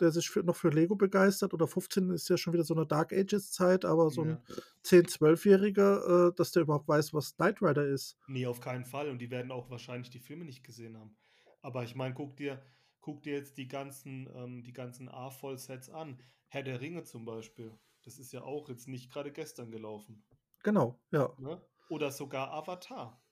der 0.00 0.12
sich 0.12 0.30
für 0.30 0.44
noch 0.44 0.56
für 0.56 0.70
Lego 0.70 0.94
begeistert 0.96 1.54
oder 1.54 1.66
15 1.68 2.10
ist 2.10 2.28
ja 2.28 2.36
schon 2.36 2.52
wieder 2.54 2.64
so 2.64 2.74
'ne 2.74 2.86
Dark 2.86 3.12
Ages 3.12 3.50
Zeit, 3.52 3.84
aber 3.84 4.10
so 4.10 4.22
'n 4.22 4.38
Ja. 4.38 4.58
10, 4.84 5.06
12-Jähriger, 5.08 6.28
äh, 6.30 6.32
dass 6.36 6.52
der 6.52 6.62
überhaupt 6.62 6.88
weiß, 6.88 7.14
was 7.14 7.36
Knight 7.36 7.60
Rider 7.62 7.86
ist. 7.86 8.14
Ne, 8.26 8.46
auf 8.46 8.60
keinen 8.60 8.84
Fall 8.84 9.08
und 9.08 9.18
die 9.20 9.30
werden 9.30 9.50
auch 9.50 9.70
wahrscheinlich 9.70 10.10
die 10.10 10.18
Filme 10.20 10.44
nicht 10.44 10.62
gesehen 10.62 10.98
haben. 10.98 11.16
Aber 11.62 11.82
ich 11.82 11.94
meine, 11.94 12.14
guck 12.14 12.36
dir 12.36 12.62
guck 13.00 13.22
dir 13.22 13.32
jetzt 13.34 13.56
die 13.56 13.68
ganzen 13.68 14.28
ähm, 14.34 14.62
die 14.64 14.72
ganzen 14.74 15.08
AFOL-Sets 15.08 15.88
an. 15.90 16.22
Herr 16.46 16.62
der 16.62 16.80
Ringe 16.80 17.04
zum 17.04 17.24
Beispiel. 17.24 17.78
Das 18.02 18.18
ist 18.18 18.32
ja 18.32 18.42
auch 18.42 18.68
jetzt 18.68 18.86
nicht 18.86 19.10
grade 19.10 19.32
gestern 19.32 19.70
gelaufen. 19.70 20.24
Genau, 20.64 21.00
ja. 21.10 21.38
Ne? 21.38 21.62
Oder 21.88 22.10
sogar 22.10 22.52
Avatar. 22.52 23.22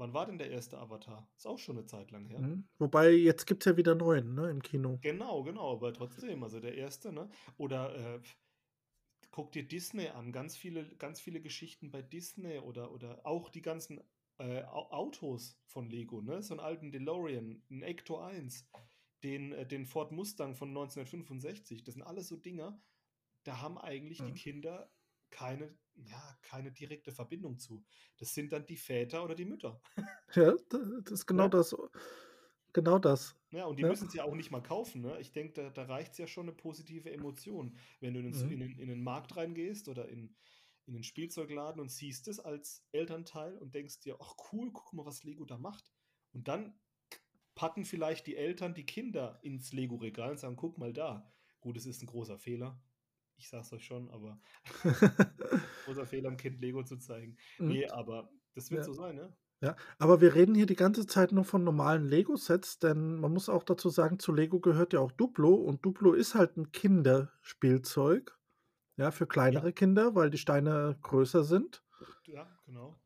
Wann 0.00 0.14
war 0.14 0.24
denn 0.24 0.38
der 0.38 0.50
erste 0.50 0.78
Avatar? 0.78 1.30
Ist 1.36 1.46
auch 1.46 1.58
schon 1.58 1.76
'ne 1.76 1.84
Zeit 1.84 2.10
lang 2.10 2.24
her. 2.24 2.48
Mhm. 2.48 2.68
Wobei 2.78 3.10
jetzt 3.12 3.46
gibt's 3.46 3.66
ja 3.66 3.76
wieder 3.76 3.94
neuen, 3.94 4.34
ne, 4.34 4.50
im 4.50 4.62
Kino. 4.62 5.00
Genau, 5.04 5.42
genau, 5.44 5.72
aber 5.72 5.94
trotzdem, 5.94 6.42
also 6.42 6.60
der 6.60 6.74
erste, 6.76 7.10
ne? 7.12 7.30
Oder, 7.56 8.16
äh, 8.16 8.20
guck 9.32 9.52
dir 9.52 9.66
Disney 9.68 10.08
an, 10.08 10.32
ganz 10.32 10.56
viele 10.56 10.96
ganz 10.96 11.20
viele 11.20 11.40
Geschichten 11.42 11.90
bei 11.90 12.02
Disney 12.02 12.58
oder 12.60 12.92
oder 12.92 13.26
auch 13.26 13.50
die 13.50 13.62
ganzen, 13.62 14.00
äh, 14.38 14.62
Au 14.64 14.90
Autos 14.92 15.62
von 15.66 15.88
Lego, 15.90 16.22
ne? 16.22 16.42
So 16.42 16.54
'n 16.54 16.60
alten 16.60 16.92
DeLorean, 16.92 17.64
'n 17.70 17.82
Ecto 17.82 18.20
1, 18.20 18.68
den 19.24 19.52
äh, 19.52 19.66
den 19.66 19.86
Ford 19.86 20.12
Mustang 20.12 20.54
von 20.56 20.72
1965. 20.72 21.84
Das 21.84 21.94
sind 21.94 22.02
alles 22.04 22.28
so 22.28 22.36
Dinger, 22.36 22.82
da 23.44 23.60
haben 23.62 23.78
eigentlich 23.78 24.24
die 24.24 24.34
Mhm. 24.34 24.36
Kinder 24.36 24.92
keine 25.30 25.78
ja, 25.96 26.38
keine 26.42 26.72
direkte 26.72 27.12
Verbindung 27.12 27.58
zu. 27.58 27.84
Das 28.18 28.34
sind 28.34 28.52
dann 28.52 28.66
die 28.66 28.76
Väter 28.78 29.22
oder 29.24 29.34
die 29.34 29.44
Mütter. 29.46 29.82
Ja, 30.34 30.54
da 30.68 30.78
das 31.02 31.12
ist 31.12 31.26
genau 31.26 31.48
Ne? 31.48 31.48
das. 31.48 31.74
Genau 32.72 32.98
das. 32.98 33.36
Ja, 33.52 33.64
und 33.66 33.80
die 33.80 33.84
Ja. 33.84 33.84
müssen's 33.84 34.14
ja 34.14 34.22
auch 34.24 34.36
nicht 34.36 34.52
mal 34.52 34.60
kaufen, 34.62 35.00
ne? 35.02 35.18
Ich 35.20 35.32
denke, 35.32 35.52
da 35.54 35.70
da 35.70 35.82
reicht's 35.84 36.18
ja 36.18 36.28
schon 36.28 36.46
'ne 36.46 36.52
positive 36.52 37.10
Emotion, 37.10 37.76
wenn 37.98 38.14
du 38.14 38.20
in 38.20 38.32
Su 38.32 38.46
Mhm. 38.46 38.54
in 38.54 38.60
in 38.60 38.86
'nen 38.88 39.02
Markt 39.02 39.36
reingehst 39.36 39.88
oder 39.88 40.08
in 40.08 40.36
in 40.86 40.94
'nen 40.94 41.02
Spielzeugladen 41.02 41.80
und 41.80 41.90
siehst 41.90 42.28
es 42.28 42.38
als 42.38 42.86
Elternteil 42.92 43.58
und 43.58 43.74
denkst 43.74 43.98
dir: 44.00 44.18
„Ach 44.20 44.34
cool, 44.52 44.70
guck 44.72 44.92
mal, 44.92 45.04
was 45.04 45.24
Lego 45.24 45.44
da 45.46 45.58
macht.“ 45.58 45.90
Und 46.32 46.46
dann 46.46 46.78
packen 47.56 47.84
vielleicht 47.84 48.26
die 48.28 48.36
Eltern 48.36 48.74
die 48.74 48.86
Kinder 48.86 49.40
ins 49.42 49.72
Lego-Regal 49.72 50.32
und 50.32 50.38
sagen: 50.40 50.56
„Guck 50.56 50.78
mal 50.78 50.92
da.“ 50.92 51.32
Gut, 51.60 51.76
es 51.76 51.86
ist 51.86 52.02
'n 52.02 52.06
großer 52.06 52.38
Fehler. 52.38 52.82
Ich 53.40 53.48
sage 53.48 53.62
es 53.62 53.72
euch 53.72 53.84
schon, 53.86 54.10
aber 54.10 54.38
großer 55.84 56.06
Fehler, 56.06 56.30
'm 56.30 56.36
Kind 56.36 56.60
Lego 56.60 56.82
zu 56.84 56.98
zeigen. 56.98 57.36
Mhm. 57.58 57.80
Ne, 57.80 57.88
aber 57.90 58.30
das 58.54 58.70
wird 58.70 58.82
Ja. 58.82 58.86
so 58.86 58.92
sein, 58.92 59.16
ne? 59.16 59.36
Ja, 59.62 59.76
aber 59.98 60.20
wir 60.20 60.34
reden 60.36 60.54
hier 60.54 60.66
die 60.66 60.76
ganze 60.76 61.06
Zeit 61.06 61.32
nur 61.32 61.44
von 61.44 61.64
normalen 61.64 62.06
Lego-Sets, 62.06 62.78
denn 62.80 63.16
man 63.20 63.32
muss 63.32 63.48
auch 63.48 63.64
dazu 63.64 63.90
sagen, 63.90 64.18
zu 64.18 64.32
Lego 64.32 64.60
gehört 64.60 64.92
ja 64.94 65.00
auch 65.00 65.12
Duplo 65.12 65.54
und 65.54 65.84
Duplo 65.84 66.14
ist 66.14 66.34
halt 66.34 66.56
'n 66.58 66.72
Kinderspielzeug, 66.72 68.38
ja, 68.98 69.10
für 69.12 69.26
Ja. 69.50 69.66
kleinere 69.66 69.72
Kinder, 69.74 70.14
weil 70.16 70.30
die 70.30 70.38
Steine 70.38 70.98
größer 71.02 71.44
sind. 71.44 71.82
Ja, 72.26 72.58
genau. 72.64 73.00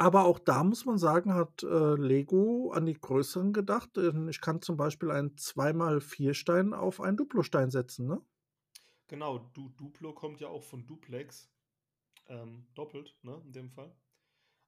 Aber 0.00 0.24
auch 0.26 0.38
da 0.38 0.62
muss 0.64 0.84
man 0.86 0.96
sagen, 0.96 1.34
hat, 1.34 1.62
äh, 1.64 1.94
Lego 1.96 2.70
an 2.72 2.86
die 2.86 2.94
Größeren 2.94 3.52
gedacht, 3.52 3.98
ich 4.28 4.40
kann 4.40 4.62
zum 4.62 4.76
Beispiel 4.76 5.10
einen 5.10 5.36
2 5.36 5.72
mal 5.72 6.00
4 6.00 6.34
Stein 6.34 6.72
auf 6.72 7.00
einen 7.00 7.16
Duplostein 7.16 7.70
setzen, 7.72 8.06
ne? 8.06 8.20
Genau, 9.10 9.38
Du 9.38 9.70
Duplo 9.70 10.12
kommt 10.12 10.38
ja 10.40 10.48
auch 10.48 10.62
von 10.62 10.86
Duplex, 10.86 11.56
ähm, 12.28 12.68
doppelt, 12.74 13.18
ne, 13.22 13.42
in 13.46 13.52
dem 13.52 13.70
Fall. 13.70 14.00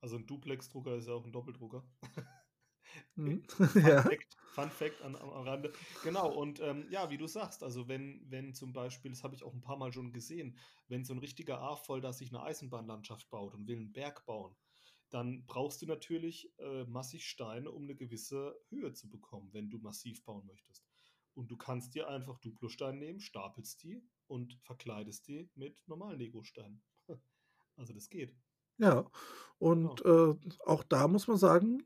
Also 0.00 0.16
'n 0.16 0.26
Duplex-Drucker 0.26 0.96
ist 0.96 1.08
ja 1.08 1.14
auch 1.14 1.24
'n 1.26 1.32
Doppeldrucker. 1.32 1.90
Mhm. 3.16 3.44
Fun 3.76 3.96
Ja. 3.96 4.04
Fact 4.08 4.38
Fun 4.46 4.70
Fact 4.72 5.02
an 5.02 5.16
am 5.16 5.28
Rande. 5.30 5.72
Genau 6.02 6.30
und, 6.32 6.60
ähm, 6.60 6.88
ja, 6.90 7.10
wie 7.10 7.18
du 7.18 7.26
sagst, 7.26 7.62
also 7.62 7.88
wenn 7.88 8.24
wenn 8.30 8.54
zum 8.54 8.72
Beispiel 8.72 9.10
das 9.12 9.24
habe 9.24 9.34
ich 9.34 9.42
auch 9.44 9.54
'n 9.54 9.60
paarmal 9.62 9.92
schon 9.92 10.12
gesehen, 10.12 10.58
wenn 10.88 11.04
so 11.04 11.12
'n 11.14 11.18
richtiger 11.20 11.60
AFOL 11.60 12.00
da 12.00 12.12
sich 12.12 12.32
'ne 12.32 12.42
Eisenbahnlandschaft 12.42 13.30
baut 13.30 13.54
und 13.54 13.68
will 13.68 13.78
'n 13.78 13.92
Berg 13.92 14.26
bauen, 14.26 14.56
dann 15.10 15.46
brauchst 15.46 15.82
du 15.82 15.86
natürlich, 15.86 16.54
äh, 16.58 16.84
massig 16.84 17.26
Steine, 17.28 17.70
um 17.72 17.86
'ne 17.86 17.96
gewisse 17.96 18.56
Höhe 18.70 18.92
zu 18.94 19.10
bekommen, 19.10 19.52
wenn 19.52 19.70
du 19.70 19.78
massiv 19.78 20.24
bauen 20.24 20.46
möchtest. 20.46 20.86
Und 21.34 21.50
du 21.50 21.56
kannst 21.56 21.94
dir 21.94 22.08
einfach 22.08 22.38
Duplosteine 22.38 22.98
nehmen, 22.98 23.20
stapelst 23.20 23.82
die 23.84 24.08
und 24.30 24.58
verkleidest 24.62 25.28
die 25.28 25.50
mit 25.54 25.82
normalen 25.86 26.18
Legosteinen. 26.18 26.82
Also, 27.76 27.94
das 27.94 28.10
geht. 28.10 28.36
Ja, 28.78 29.10
Genau. 29.72 29.98
und, 29.98 30.04
äh, 30.04 30.34
auch 30.64 30.82
da 30.84 31.06
muss 31.08 31.28
man 31.28 31.36
sagen, 31.36 31.82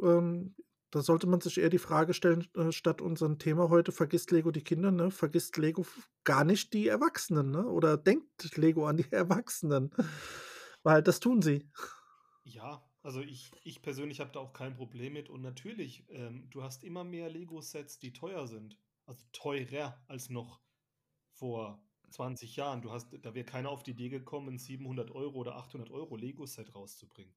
ähm, 0.00 0.54
da 0.90 1.02
sollte 1.02 1.26
man 1.26 1.40
sich 1.40 1.58
eher 1.58 1.70
die 1.70 1.78
Frage 1.78 2.14
stellen, 2.14 2.46
äh, 2.56 2.72
statt 2.72 3.00
unserem 3.02 3.38
Thema 3.38 3.70
heute: 3.70 3.92
„Vergisst 3.92 4.30
Lego 4.32 4.50
die 4.50 4.62
Kinder“, 4.64 4.90
ne? 4.90 5.10
Vergisst 5.10 5.56
Lego 5.58 5.86
gar 6.24 6.44
nicht 6.44 6.72
die 6.74 6.88
Erwachsenen, 6.88 7.50
ne? 7.50 7.66
Oder 7.66 7.96
denkt 7.96 8.56
Lego 8.56 8.86
an 8.86 8.98
die 8.98 9.06
Erwachsenen? 9.12 9.90
Weil 10.82 11.02
das 11.02 11.20
tun 11.20 11.42
sie. 11.42 11.68
Ja, 12.44 12.88
also 13.02 13.20
ich 13.22 13.50
ich 13.64 13.82
persönlich 13.82 14.20
habe 14.20 14.30
da 14.32 14.40
auch 14.40 14.52
kein 14.54 14.74
Problem 14.74 15.12
mit 15.14 15.28
und 15.28 15.42
natürlich, 15.42 16.06
ähm, 16.08 16.48
du 16.50 16.62
hast 16.62 16.84
immer 16.84 17.04
mehr 17.04 17.28
Lego-Sets, 17.28 17.98
die 17.98 18.12
teuer 18.12 18.46
sind, 18.46 18.78
also 19.04 19.24
teurer 19.32 20.02
als 20.08 20.28
noch 20.30 20.62
vor 21.36 21.84
20 22.10 22.56
Jahren. 22.56 22.82
Du 22.82 22.92
hast 22.92 23.10
da 23.22 23.34
wäre 23.34 23.44
keiner 23.46 23.70
auf 23.70 23.82
die 23.84 23.92
Idee 23.92 24.08
gekommen, 24.10 24.56
'n 24.56 24.58
700 24.58 25.10
€ 25.12 25.38
oder 25.40 25.56
800 25.56 25.90
€ 25.90 26.16
Lego-Set 26.16 26.74
rauszubringen. 26.74 27.36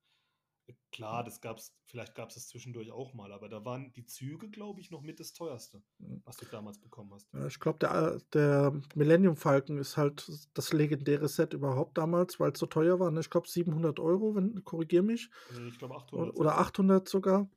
Äh, 0.67 0.75
klar, 0.91 1.23
das 1.25 1.41
gab's 1.41 1.79
vielleicht 1.85 2.15
gab's 2.15 2.35
das 2.35 2.47
zwischendurch 2.49 2.91
auch 2.91 3.13
mal, 3.15 3.33
aber 3.33 3.49
da 3.49 3.65
waren 3.65 3.93
die 3.93 4.05
Züge, 4.05 4.49
glaube 4.51 4.81
ich, 4.81 4.91
noch 4.91 5.01
mit 5.03 5.19
das 5.21 5.33
Teuerste, 5.33 5.83
Mhm. 5.99 6.21
was 6.25 6.39
du 6.39 6.47
damals 6.47 6.79
bekommen 6.81 7.13
hast. 7.13 7.27
Ich 7.47 7.59
glaube, 7.59 7.77
der 7.79 7.91
a 7.93 8.17
der 8.33 8.73
Millennium 8.95 9.35
Falcon 9.35 9.77
ist 9.77 9.97
halt 9.97 10.27
das 10.55 10.73
legendäre 10.73 11.27
Set 11.27 11.53
überhaupt 11.53 11.97
damals, 11.99 12.39
weil's 12.39 12.57
so 12.59 12.65
teuer 12.65 12.99
war, 12.99 13.11
ne? 13.11 13.19
Ich 13.19 13.29
glaube 13.29 13.47
700 13.47 13.99
€, 13.99 14.35
wenn 14.35 14.63
korrigiere 14.63 15.03
mich. 15.03 15.29
Ne, 15.49 15.67
ich 15.67 15.79
glaube 15.79 15.95
O 16.11 16.21
800 16.21 16.35
oder 16.35 16.57
sogar. 16.57 16.59
800 16.59 17.07
sogar. 17.09 17.49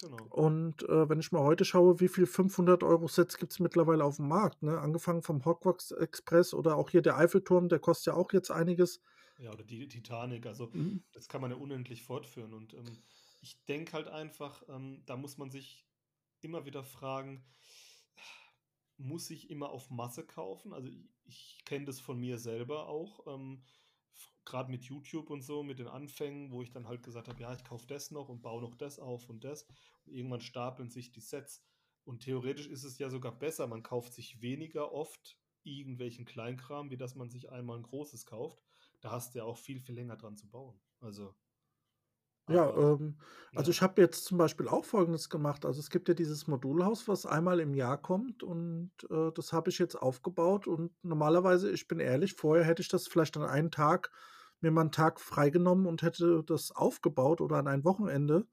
Genau. 0.00 0.32
Und, 0.32 0.82
äh, 0.82 1.08
wenn 1.08 1.20
ich 1.20 1.32
mal 1.32 1.42
heute 1.42 1.64
schaue, 1.64 2.00
wie 2.00 2.08
viel 2.08 2.26
500 2.26 2.82
€ 2.84 3.08
Sets 3.08 3.38
gibt's 3.38 3.60
mittlerweile 3.60 4.04
auf'm 4.04 4.22
Markt, 4.28 4.62
ne? 4.62 4.78
Angefangen 4.78 5.22
vom 5.22 5.44
Hogwarts 5.44 5.90
Express 5.92 6.52
oder 6.54 6.76
auch 6.76 6.90
hier 6.90 7.02
der 7.02 7.16
Eiffelturm, 7.16 7.68
der 7.68 7.78
kostet 7.78 8.08
ja 8.12 8.14
auch 8.14 8.32
jetzt 8.32 8.50
einiges. 8.50 9.00
Ja, 9.40 9.52
oder 9.52 9.62
die 9.64 9.86
Titanic, 9.86 10.46
also 10.46 10.72
Mhm. 10.74 11.00
das 11.12 11.28
kann 11.28 11.40
man 11.40 11.50
ja 11.52 11.56
unendlich 11.56 12.02
fortführen 12.02 12.52
und, 12.54 12.74
ähm, 12.74 13.04
ich 13.40 13.64
denke 13.66 13.92
halt 13.92 14.08
einfach, 14.08 14.64
ähm, 14.68 15.04
da 15.06 15.16
muss 15.16 15.38
man 15.38 15.50
sich 15.50 15.86
immer 16.40 16.64
wieder 16.66 16.82
fragen: 16.84 17.44
„Muss 19.00 19.30
ich 19.30 19.48
immer 19.48 19.70
auf 19.70 19.90
Masse 19.90 20.26
kaufen?“ 20.26 20.72
Also, 20.72 20.88
i 20.88 21.08
ich 21.24 21.62
kenne 21.64 21.84
das 21.84 22.00
von 22.00 22.18
mir 22.18 22.36
selber 22.38 22.88
auch, 22.88 23.26
ähm, 23.26 23.62
f 24.48 24.52
grad 24.52 24.68
mit 24.68 24.84
YouTube 24.84 25.30
und 25.30 25.42
so, 25.42 25.62
mit 25.62 25.78
den 25.78 25.88
Anfängen, 25.88 26.50
wo 26.52 26.62
ich 26.62 26.70
dann 26.70 26.86
halt 26.88 27.02
gesagt 27.02 27.28
habe: 27.28 27.40
„Ja, 27.42 27.52
ich 27.54 27.64
kaufe 27.64 27.86
das 27.86 28.10
noch 28.10 28.28
und 28.28 28.42
baue 28.42 28.62
noch 28.62 28.74
das 28.74 28.98
auf 28.98 29.28
und 29.28 29.44
das.“ 29.44 29.64
Und 30.06 30.12
irgendwann 30.14 30.40
stapeln 30.40 30.90
sich 30.90 31.10
die 31.12 31.20
Sets 31.20 31.64
Und 32.04 32.22
theoretisch 32.24 32.66
ist 32.68 32.84
es 32.84 32.98
ja 32.98 33.10
sogar 33.10 33.38
besser, 33.38 33.66
man 33.66 33.82
kauft 33.82 34.12
sich 34.14 34.40
weniger 34.42 34.92
oft 34.92 35.38
irgendwelchen 35.62 36.24
Kleinkram, 36.24 36.90
wie 36.90 36.96
dass 36.96 37.14
man 37.14 37.28
sich 37.30 37.50
einmal 37.50 37.76
ein 37.78 37.82
großes 37.82 38.24
kauft. 38.26 38.62
Da 39.00 39.10
hast 39.10 39.34
du 39.34 39.38
ja 39.40 39.44
auch 39.44 39.58
viel, 39.58 39.80
viel 39.80 39.94
länger 39.94 40.16
dran 40.16 40.36
zu 40.36 40.48
bauen. 40.48 40.80
Also 41.00 41.34
Ja, 42.50 42.70
ähm, 42.74 43.18
also 43.54 43.70
ja. 43.70 43.70
ich 43.70 43.82
habe 43.82 44.00
jetzt 44.00 44.24
zum 44.24 44.38
Beispiel 44.38 44.68
auch 44.68 44.84
Folgendes 44.86 45.28
gemacht. 45.28 45.66
Also, 45.66 45.80
es 45.80 45.90
gibt 45.90 46.08
ja 46.08 46.14
dieses 46.14 46.46
Modulhaus, 46.46 47.06
was 47.06 47.26
einmal 47.26 47.60
im 47.60 47.74
Jahr 47.74 48.00
kommt 48.00 48.42
und, 48.42 48.92
äh, 49.10 49.30
das 49.34 49.52
habe 49.52 49.68
ich 49.68 49.78
jetzt 49.78 49.96
aufgebaut 49.96 50.66
und 50.66 50.92
normalerweise, 51.02 51.70
ich 51.70 51.86
bin 51.88 52.00
ehrlich, 52.00 52.32
vorher 52.34 52.64
hätte 52.64 52.80
ich 52.80 52.88
das 52.88 53.06
vielleicht 53.06 53.36
an 53.36 53.42
einen 53.44 53.70
Tag 53.70 54.10
mir 54.62 54.70
mal 54.72 54.82
'n 54.86 54.92
Tag 54.92 55.20
freigenommen 55.20 55.86
und 55.86 56.02
hätte 56.02 56.44
das 56.44 56.72
aufgebaut 56.72 57.40
oder 57.40 57.56
an 57.58 57.68
ein 57.68 57.84
Wochenende. 57.84 58.46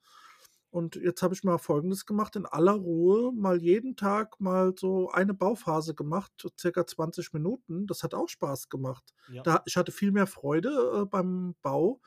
Und 0.71 0.95
jetzt 0.97 1.23
habe 1.23 1.33
ich 1.35 1.43
mal 1.45 1.57
Folgendes 1.59 2.05
gemacht, 2.05 2.35
in 2.35 2.45
aller 2.47 2.73
Ruhe 2.73 3.31
mal 3.33 3.61
jeden 3.61 3.95
Tag 3.97 4.39
mal 4.41 4.73
so 4.77 5.09
eine 5.11 5.33
Bauphase 5.33 5.95
gemacht, 5.95 6.47
circa 6.59 6.85
20 6.87 7.33
Minuten. 7.33 7.87
Das 7.87 8.03
hat 8.03 8.13
auch 8.15 8.29
Spaß 8.29 8.69
gemacht. 8.69 9.13
Ja. 9.27 9.45
Da 9.45 9.63
ich 9.65 9.77
hatte 9.77 9.91
viel 9.93 10.11
mehr 10.11 10.27
Freude, 10.27 11.03
äh, 11.03 11.05
beim 11.05 11.55
Bau, 11.63 12.01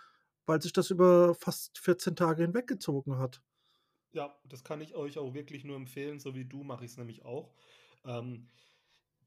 weil 0.47 0.63
sich 0.63 0.73
das 0.75 0.91
über 0.91 1.35
fast 1.35 1.79
14 1.79 2.17
Tage 2.17 2.43
hinweggezogen 2.45 3.19
hat. 3.19 3.43
Ja, 4.15 4.39
das 4.45 4.65
kann 4.65 4.81
ich 4.81 4.95
euch 4.95 5.19
auch 5.19 5.35
wirklich 5.35 5.65
nur 5.65 5.77
empfehlen, 5.77 6.19
so 6.19 6.35
wie 6.35 6.47
du 6.47 6.65
mache 6.65 6.85
ich's 6.85 6.97
nämlich 6.97 7.25
auch. 7.25 7.55
Ähm, 8.05 8.49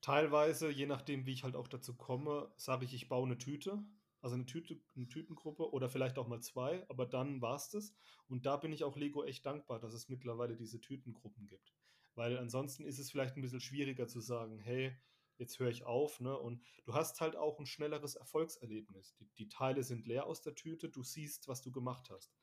teilweise, 0.01 0.71
je 0.71 0.87
nachdem, 0.87 1.25
wie 1.27 1.33
ich 1.33 1.43
halt 1.43 1.55
auch 1.55 1.67
dazu 1.67 1.95
komme, 1.95 2.51
sage 2.57 2.85
ich, 2.85 2.93
ich 2.95 3.09
baue 3.09 3.27
'ne 3.27 3.37
Tüte, 3.37 3.83
also 4.21 4.37
'ne 4.37 4.45
Tüte 4.45 4.81
'ne 4.95 5.07
Tütengruppe 5.07 5.71
oder 5.73 5.89
vielleicht 5.89 6.17
auch 6.19 6.27
mal 6.27 6.41
2, 6.41 6.87
aber 6.89 7.05
dann 7.05 7.41
war's 7.41 7.69
das. 7.69 7.95
Und 8.27 8.45
da 8.45 8.57
bin 8.57 8.71
ich 8.73 8.83
auch 8.83 8.97
Lego 8.97 9.23
echt 9.25 9.45
dankbar, 9.45 9.79
dass 9.79 9.93
es 9.93 10.09
mittlerweile 10.09 10.55
diese 10.57 10.79
Tütengruppen 10.81 11.47
gibt. 11.47 11.73
Weil 12.15 12.37
ansonsten 12.37 12.85
ist 12.85 12.99
es 12.99 13.11
vielleicht 13.11 13.37
'n 13.37 13.41
bisschen 13.41 13.61
schwieriger 13.61 14.07
zu 14.07 14.19
sagen: 14.21 14.59
„Hey, 14.59 14.97
jetzt 15.37 15.59
höre 15.59 15.69
ich 15.69 15.83
auf“, 15.85 16.19
ne? 16.21 16.37
Und 16.37 16.63
du 16.85 16.93
hast 16.93 17.21
halt 17.21 17.35
auch 17.35 17.59
'n 17.59 17.65
schnelleres 17.65 18.15
Erfolgserlebnis. 18.15 19.15
Die 19.15 19.29
die 19.37 19.49
Teile 19.49 19.83
sind 19.83 20.07
leer 20.07 20.27
aus 20.27 20.41
der 20.41 20.55
Tüte, 20.55 20.89
du 20.89 21.03
siehst, 21.03 21.47
was 21.47 21.61
du 21.61 21.71
gemacht 21.71 22.09
hast. 22.11 22.35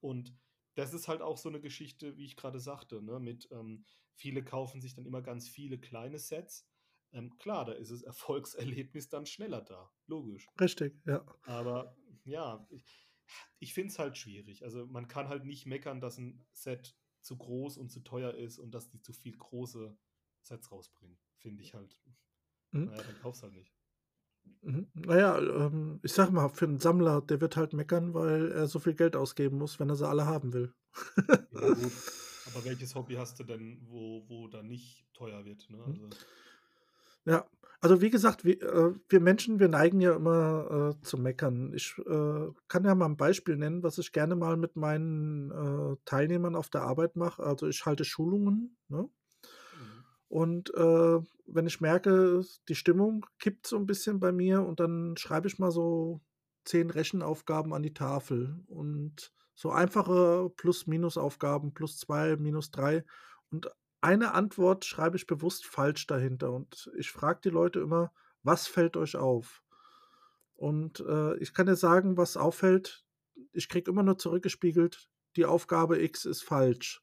Und 0.00 0.36
das 0.74 0.94
ist 0.94 1.08
halt 1.08 1.22
auch 1.22 1.38
so 1.38 1.50
'ne 1.50 1.60
Geschichte, 1.60 2.16
wie 2.18 2.24
ich 2.26 2.36
grade 2.36 2.60
sagte, 2.60 3.02
ne, 3.02 3.18
mit, 3.20 3.48
ähm, 3.52 3.84
viele 4.14 4.44
kaufen 4.44 4.80
sich 4.80 4.94
dann 4.94 5.06
immer 5.06 5.22
ganz 5.22 5.48
viele 5.48 5.78
kleine 5.80 6.18
Sets. 6.18 6.68
Ähm, 7.16 7.36
klar, 7.38 7.64
da 7.64 7.72
ist 7.72 7.90
das 7.92 8.02
Erfolgserlebnis 8.04 9.08
dann 9.08 9.26
schneller 9.26 9.62
da, 9.62 9.92
logisch. 10.06 10.50
Richtig, 10.60 10.94
ja. 11.06 11.24
Aber 11.44 11.96
ja, 12.24 12.66
ich 12.70 13.08
ich 13.58 13.74
finde 13.74 13.90
es 13.92 13.98
halt 13.98 14.16
schwierig. 14.18 14.64
Also, 14.64 14.86
man 14.86 15.08
kann 15.08 15.28
halt 15.28 15.44
nicht 15.44 15.66
meckern, 15.66 16.00
dass 16.00 16.18
'n 16.18 16.46
Set 16.52 16.96
zu 17.22 17.36
groß 17.38 17.78
und 17.78 17.90
zu 17.90 18.00
teuer 18.00 18.34
ist 18.34 18.58
und 18.58 18.72
dass 18.72 18.88
die 18.90 19.00
zu 19.00 19.12
viel 19.12 19.36
große 19.36 19.98
Sets 20.42 20.72
rausbringen. 20.72 21.18
Finde 21.38 21.62
ich 21.62 21.74
halt 21.74 22.00
Mhm. 22.72 22.86
na 22.86 22.96
ja, 22.96 23.04
dann 23.04 23.18
kauf's 23.18 23.42
halt 23.42 23.54
nicht. 23.54 23.74
Mhm. 24.62 24.88
Na 24.94 25.18
ja, 25.18 25.38
ähm, 25.38 26.00
ich 26.02 26.12
sage 26.12 26.32
mal, 26.32 26.48
für 26.48 26.64
'n 26.66 26.78
Sammler, 26.80 27.20
der 27.20 27.40
wird 27.40 27.56
halt 27.56 27.72
meckern, 27.72 28.14
weil 28.14 28.50
er 28.52 28.66
so 28.66 28.78
viel 28.78 28.94
Geld 28.94 29.16
ausgeben 29.16 29.58
muss, 29.58 29.78
wenn 29.80 29.88
er 29.90 29.96
sie 29.96 30.08
alle 30.08 30.26
haben 30.26 30.52
will. 30.52 30.72
Ja 31.50 31.70
gut, 31.70 32.02
aber 32.44 32.64
welches 32.64 32.94
Hobby 32.94 33.14
hast 33.14 33.38
du 33.40 33.44
denn, 33.44 33.80
wo 33.88 34.28
wo 34.28 34.48
dann 34.48 34.66
nicht 34.68 35.08
teuer 35.12 35.44
wird, 35.44 35.70
ne? 35.70 35.82
Mhm. 35.84 35.96
Also 36.02 36.18
Ja, 37.28 37.44
also 37.80 38.00
wie 38.00 38.10
gesagt, 38.10 38.44
wir 38.44 38.62
äh, 38.62 38.94
wir 39.08 39.20
Menschen, 39.20 39.58
wir 39.58 39.66
neigen 39.68 40.00
ja 40.00 40.14
immer, 40.14 40.94
äh, 40.96 41.02
zum 41.04 41.22
Meckern. 41.22 41.72
Ich, 41.74 41.96
äh, 42.06 42.46
kann 42.68 42.84
ja 42.84 42.94
mal 42.94 43.06
'n 43.06 43.16
Beispiel 43.16 43.56
nennen, 43.56 43.82
was 43.82 43.98
ich 43.98 44.12
gerne 44.12 44.36
mal 44.36 44.56
mit 44.56 44.76
meinen, 44.76 45.50
äh, 45.50 45.96
Teilnehmern 46.04 46.54
auf 46.54 46.70
der 46.70 46.82
Arbeit 46.82 47.16
mache. 47.16 47.42
Also, 47.42 47.66
ich 47.66 47.84
halte 47.84 48.04
Schulungen, 48.04 48.76
ne? 48.88 49.08
Mhm. 49.72 50.06
Und, 50.30 50.74
äh, 50.74 51.20
wenn 51.46 51.66
ich 51.66 51.80
merke, 51.80 52.42
die 52.68 52.74
Stimmung 52.74 53.26
kippt 53.38 53.66
so 53.66 53.76
'n 53.76 53.86
bisschen 53.86 54.18
bei 54.18 54.32
mir 54.32 54.62
und 54.62 54.80
dann 54.80 55.16
schreibe 55.16 55.46
ich 55.46 55.58
mal 55.58 55.70
so 55.70 56.20
10 56.64 56.90
Rechenaufgaben 56.90 57.72
an 57.72 57.82
die 57.84 57.94
Tafel 57.94 58.60
und 58.66 59.32
so 59.54 59.70
einfache 59.70 60.50
Plus-Minus-Aufgaben, 60.56 61.72
+2, 61.74 62.36
-3 62.36 63.04
und 63.50 63.70
eine 64.06 64.32
Antwort 64.34 64.84
schreibe 64.84 65.16
ich 65.16 65.26
bewusst 65.26 65.66
falsch 65.66 66.06
dahinter 66.06 66.52
und 66.52 66.90
ich 66.96 67.10
frage 67.10 67.40
die 67.44 67.50
Leute 67.50 67.80
immer: 67.80 68.12
„Was 68.42 68.66
fällt 68.68 68.96
euch 68.96 69.16
auf?“ 69.16 69.62
Und, 70.54 71.00
äh, 71.00 71.36
ich 71.38 71.54
kann 71.54 71.66
dir 71.66 71.76
sagen, 71.76 72.16
was 72.16 72.36
auffällt. 72.36 73.06
Ich 73.52 73.68
kriege 73.68 73.90
immer 73.90 74.02
nur 74.04 74.18
zurückgespiegelt: 74.18 75.10
„Die 75.36 75.46
Aufgabe 75.46 76.02
X 76.02 76.24
ist 76.26 76.42
falsch.“ 76.44 77.02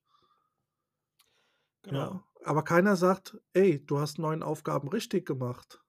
Genau. 1.84 2.10
Ja, 2.10 2.26
aber 2.44 2.64
keiner 2.66 2.98
sagt: 2.98 3.38
„Ey, 3.54 3.86
du 3.86 3.98
hast 4.00 4.20
9 4.20 4.44
Aufgaben 4.44 4.90
richtig 4.90 5.26
gemacht.“ 5.26 5.82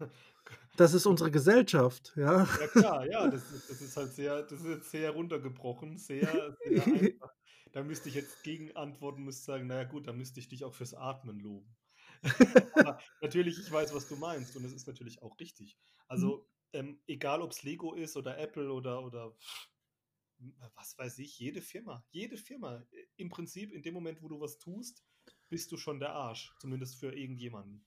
Das 0.76 0.94
ist 0.94 1.06
unsere 1.06 1.30
Gesellschaft, 1.30 2.12
ja? 2.16 2.46
Ja 2.54 2.68
klar, 2.68 3.06
ja, 3.06 3.28
das 3.28 3.50
ist 3.50 3.68
das 3.68 3.80
ist 3.80 3.96
halt 3.96 4.12
sehr 4.12 4.42
das 4.42 4.60
ist 4.60 4.66
jetzt 4.66 4.90
sehr 4.90 5.10
runtergebrochen, 5.12 5.96
sehr, 5.96 6.54
sehr 6.64 6.90
einfach. 6.92 7.30
Da 7.72 7.82
müsste 7.82 8.08
ich 8.08 8.14
jetzt 8.14 8.42
gegenantworten, 8.42 9.24
müsste 9.24 9.44
sagen: 9.44 9.66
„Na 9.66 9.76
ja 9.76 9.84
gut, 9.84 10.06
dann 10.06 10.16
müsste 10.18 10.40
ich 10.40 10.48
dich 10.48 10.64
auch 10.64 10.74
fürs 10.74 10.94
Atmen 10.94 11.40
loben.“ 11.40 11.76
Aber 12.74 13.00
natürlich, 13.20 13.60
ich 13.60 13.70
weiß, 13.70 13.94
was 13.94 14.08
du 14.08 14.16
meinst 14.16 14.56
und 14.56 14.64
es 14.64 14.72
ist 14.72 14.86
natürlich 14.86 15.22
auch 15.22 15.38
richtig. 15.40 15.78
Mhm. 16.14 16.32
Also, 16.32 16.50
ähm, 16.72 17.02
egal 17.06 17.42
ob's 17.42 17.62
Lego 17.62 17.94
ist 17.94 18.16
oder 18.16 18.38
Apple 18.38 18.72
oder 18.72 19.04
oder 19.04 19.36
was 20.74 20.98
weiß 20.98 21.18
ich, 21.20 21.38
jede 21.38 21.62
Firma 21.62 22.04
jede 22.10 22.36
Firma. 22.36 22.84
I 22.92 23.06
im 23.16 23.28
Prinzip 23.28 23.72
in 23.72 23.82
dem 23.82 23.94
Moment, 23.94 24.22
wo 24.22 24.28
du 24.28 24.40
was 24.40 24.58
tust, 24.58 25.04
bist 25.48 25.70
du 25.72 25.76
schon 25.76 26.00
der 26.00 26.12
Arsch, 26.14 26.54
zumindest 26.58 26.96
für 26.96 27.14
irgendjemanden. 27.14 27.86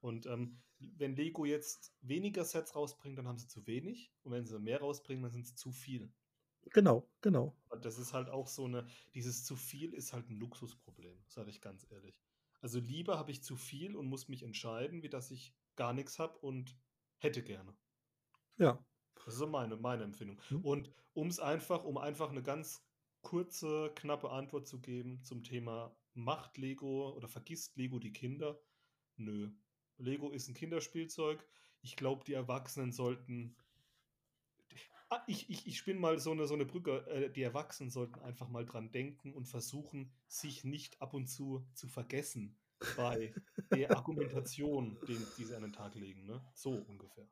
Und, 0.00 0.26
ähm, 0.26 0.62
wenn 0.78 1.16
Lego 1.16 1.44
jetzt 1.46 1.96
weniger 2.02 2.44
Sets 2.44 2.76
rausbringt, 2.76 3.18
dann 3.18 3.28
haben 3.28 3.38
sie 3.38 3.48
zu 3.48 3.66
wenig 3.66 4.14
und 4.22 4.32
wenn 4.32 4.46
sie 4.46 4.58
mehr 4.60 4.80
rausbringen, 4.80 5.22
dann 5.22 5.32
sind's 5.32 5.56
zu 5.56 5.72
viel. 5.72 6.14
Genau, 6.72 7.08
genau. 7.20 7.56
Und 7.70 7.84
das 7.84 7.98
ist 7.98 8.12
halt 8.12 8.28
auch 8.30 8.46
so 8.46 8.68
'ne 8.68 8.86
dieses 9.14 9.44
zu 9.44 9.56
viel 9.56 9.92
ist 9.92 10.12
halt 10.12 10.28
'n 10.30 10.36
Luxusproblem, 10.36 11.24
sage 11.28 11.50
ich 11.50 11.60
ganz 11.60 11.86
ehrlich. 11.90 12.22
Also, 12.60 12.78
lieber 12.80 13.18
habe 13.18 13.30
ich 13.32 13.42
zu 13.42 13.56
viel 13.56 13.96
und 13.96 14.06
muss 14.06 14.28
mich 14.28 14.42
entscheiden, 14.42 15.02
wie 15.02 15.08
dass 15.08 15.30
ich 15.30 15.56
gar 15.76 15.92
nix 15.92 16.18
habe 16.18 16.38
und 16.38 16.78
hätte 17.18 17.42
gerne. 17.42 17.76
Ja. 18.58 18.78
Das 19.16 19.34
ist 19.34 19.38
so 19.38 19.46
meine 19.46 19.76
meine 19.76 20.04
Empfindung. 20.04 20.40
Mhm. 20.50 20.62
Und 20.62 20.92
um's 21.14 21.40
einfach 21.40 21.84
um 21.84 21.96
einfach 21.98 22.32
'ne 22.32 22.42
ganz 22.42 22.86
kurze, 23.22 23.92
knappe 23.96 24.30
Antwort 24.30 24.66
zu 24.68 24.80
geben 24.80 25.22
zum 25.22 25.42
Thema: 25.42 25.98
„Macht 26.14 26.58
Lego 26.58 27.10
oder 27.14 27.26
vergisst 27.28 27.76
Lego 27.76 27.98
die 27.98 28.12
Kinder?“ 28.12 28.60
Nö. 29.16 29.52
Lego 29.98 30.30
ist 30.30 30.48
'n 30.48 30.54
Kinderspielzeug. 30.54 31.48
Ich 31.82 31.96
glaube, 31.96 32.24
die 32.24 32.34
Erwachsenen 32.34 32.92
sollten 32.92 33.56
Ah, 35.12 35.22
ich 35.28 35.48
ich 35.50 35.66
ich 35.68 35.78
spinne 35.78 36.00
mal 36.00 36.18
so 36.18 36.34
'ne 36.34 36.46
so 36.48 36.56
'ne 36.56 36.64
Brücke. 36.66 37.06
Äh, 37.06 37.30
die 37.30 37.42
Erwachsenen 37.42 37.90
sollten 37.90 38.18
einfach 38.18 38.48
mal 38.48 38.64
dran 38.66 38.90
denken 38.90 39.32
und 39.34 39.46
versuchen, 39.46 40.12
sich 40.26 40.64
nicht 40.64 41.00
ab 41.00 41.14
und 41.14 41.26
zu 41.28 41.68
zu 41.74 41.86
vergessen 41.86 42.58
bei 42.96 43.38
der 43.72 43.94
Argumentation, 43.94 45.04
den 45.04 45.32
die 45.32 45.44
sie 45.44 45.54
an 45.54 45.62
den 45.62 45.72
Tag 45.72 45.94
legen, 45.94 46.26
ne? 46.26 46.44
So 46.54 46.74
ungefähr. 46.78 47.28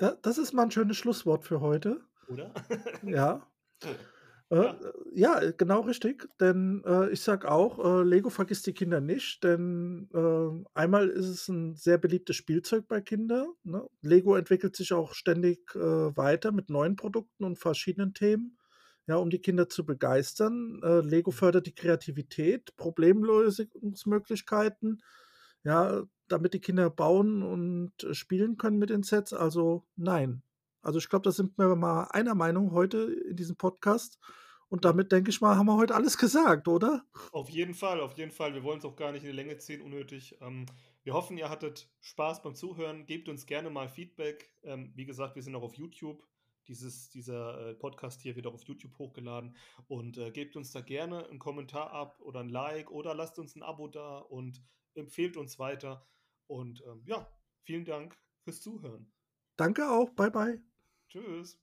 Da 0.00 0.12
das 0.22 0.38
ist 0.38 0.52
mal 0.52 0.62
'n 0.64 0.70
schönes 0.70 0.96
Schlusswort 0.96 1.44
für 1.44 1.60
heute. 1.60 2.02
Oder? 2.26 2.54
Ja. 3.02 3.50
Äh, 4.50 4.56
Ja. 4.62 4.76
ja, 5.12 5.50
genau 5.52 5.80
richtig, 5.82 6.26
denn, 6.40 6.82
äh, 6.86 7.10
ich 7.10 7.20
sage 7.20 7.50
auch, 7.50 7.78
äh, 8.00 8.02
Lego 8.02 8.30
vergisst 8.30 8.66
die 8.66 8.72
Kinder 8.72 8.98
nicht, 9.00 9.44
denn, 9.44 10.08
äh, 10.14 10.64
einmal 10.74 11.08
ist 11.10 11.26
es 11.26 11.48
'n 11.50 11.74
sehr 11.76 11.98
beliebtes 11.98 12.36
Spielzeug 12.36 12.88
bei 12.88 13.00
Kinder, 13.02 13.46
ne? 13.62 13.86
Lego 14.00 14.36
entwickelt 14.36 14.74
sich 14.74 14.92
auch 14.94 15.12
ständig, 15.12 15.74
äh, 15.74 15.78
weiter 16.16 16.50
mit 16.52 16.70
neuen 16.70 16.96
Produkten 16.96 17.44
und 17.44 17.58
verschiedenen 17.58 18.14
Themen, 18.14 18.56
ja, 19.06 19.16
um 19.16 19.28
die 19.30 19.40
Kinder 19.40 19.68
zu 19.68 19.84
begeistern. 19.84 20.80
Äh, 20.82 21.00
Lego 21.00 21.30
Mhm. 21.30 21.32
fördert 21.32 21.66
die 21.66 21.74
Kreativität, 21.74 22.74
Problemlösungsmöglichkeiten, 22.76 25.02
ja, 25.64 26.04
damit 26.28 26.54
die 26.54 26.60
Kinder 26.60 26.88
bauen 26.90 27.42
und 27.42 27.92
spielen 28.12 28.56
können 28.56 28.78
mit 28.78 28.88
den 28.90 29.02
Sets. 29.02 29.32
Also, 29.34 29.84
nein. 29.96 30.42
Also, 30.88 30.98
ich 31.00 31.10
glaube, 31.10 31.24
da 31.24 31.32
sind 31.32 31.58
wir 31.58 31.76
mal 31.76 32.04
einer 32.12 32.34
Meinung 32.34 32.72
heute 32.72 32.98
in 33.28 33.36
diesem 33.36 33.56
Podcast 33.56 34.18
und 34.70 34.86
damit 34.86 35.12
denke 35.12 35.28
ich 35.30 35.42
mal, 35.42 35.56
haben 35.56 35.66
wir 35.66 35.76
heute 35.76 35.94
alles 35.94 36.16
gesagt, 36.18 36.66
oder? 36.68 37.04
Auf 37.32 37.50
jeden 37.50 37.74
Fall, 37.74 38.00
auf 38.00 38.16
jeden 38.16 38.30
Fall. 38.30 38.54
Wir 38.54 38.62
wollen's 38.62 38.84
auch 38.86 38.96
gar 38.96 39.12
nicht 39.12 39.22
in 39.22 39.28
die 39.30 39.36
Länge 39.36 39.58
ziehen 39.58 39.82
unnötig. 39.82 40.38
Ähm, 40.40 40.64
wir 41.04 41.12
hoffen, 41.12 41.36
ihr 41.36 41.50
hattet 41.50 41.90
Spaß 42.00 42.42
beim 42.42 42.54
Zuhören. 42.54 43.04
Gebt 43.06 43.28
uns 43.28 43.44
gerne 43.46 43.68
mal 43.70 43.88
Feedback. 43.88 44.54
Ähm, 44.62 44.92
wie 44.94 45.04
gesagt, 45.04 45.34
wir 45.36 45.42
sind 45.42 45.54
auch 45.54 45.62
auf 45.62 45.74
YouTube. 45.74 46.26
Dieses 46.68 47.10
dieser, 47.10 47.70
äh, 47.70 47.74
Podcast 47.74 48.20
hier 48.22 48.34
wird 48.36 48.46
auch 48.46 48.54
auf 48.54 48.64
YouTube 48.64 48.96
hochgeladen 48.98 49.56
und, 49.88 50.16
äh, 50.18 50.30
gebt 50.30 50.56
uns 50.56 50.70
da 50.72 50.80
gerne 50.80 51.28
'n 51.30 51.38
Kommentar 51.38 51.90
ab 51.92 52.20
oder 52.20 52.40
'n 52.40 52.48
Like 52.50 52.90
oder 52.90 53.14
lasst 53.14 53.38
uns 53.38 53.56
'n 53.56 53.62
Abo 53.62 53.88
da 53.88 54.18
und 54.18 54.62
empfehlt 54.94 55.36
uns 55.36 55.58
weiter. 55.58 56.06
Und, 56.46 56.82
ähm, 56.86 57.02
ja, 57.06 57.30
vielen 57.62 57.84
Dank 57.84 58.18
fürs 58.42 58.60
Zuhören. 58.62 59.12
Danke 59.58 59.90
auch. 59.90 60.10
Bye, 60.10 60.30
bye. 60.30 60.67
Tschüss. 61.08 61.58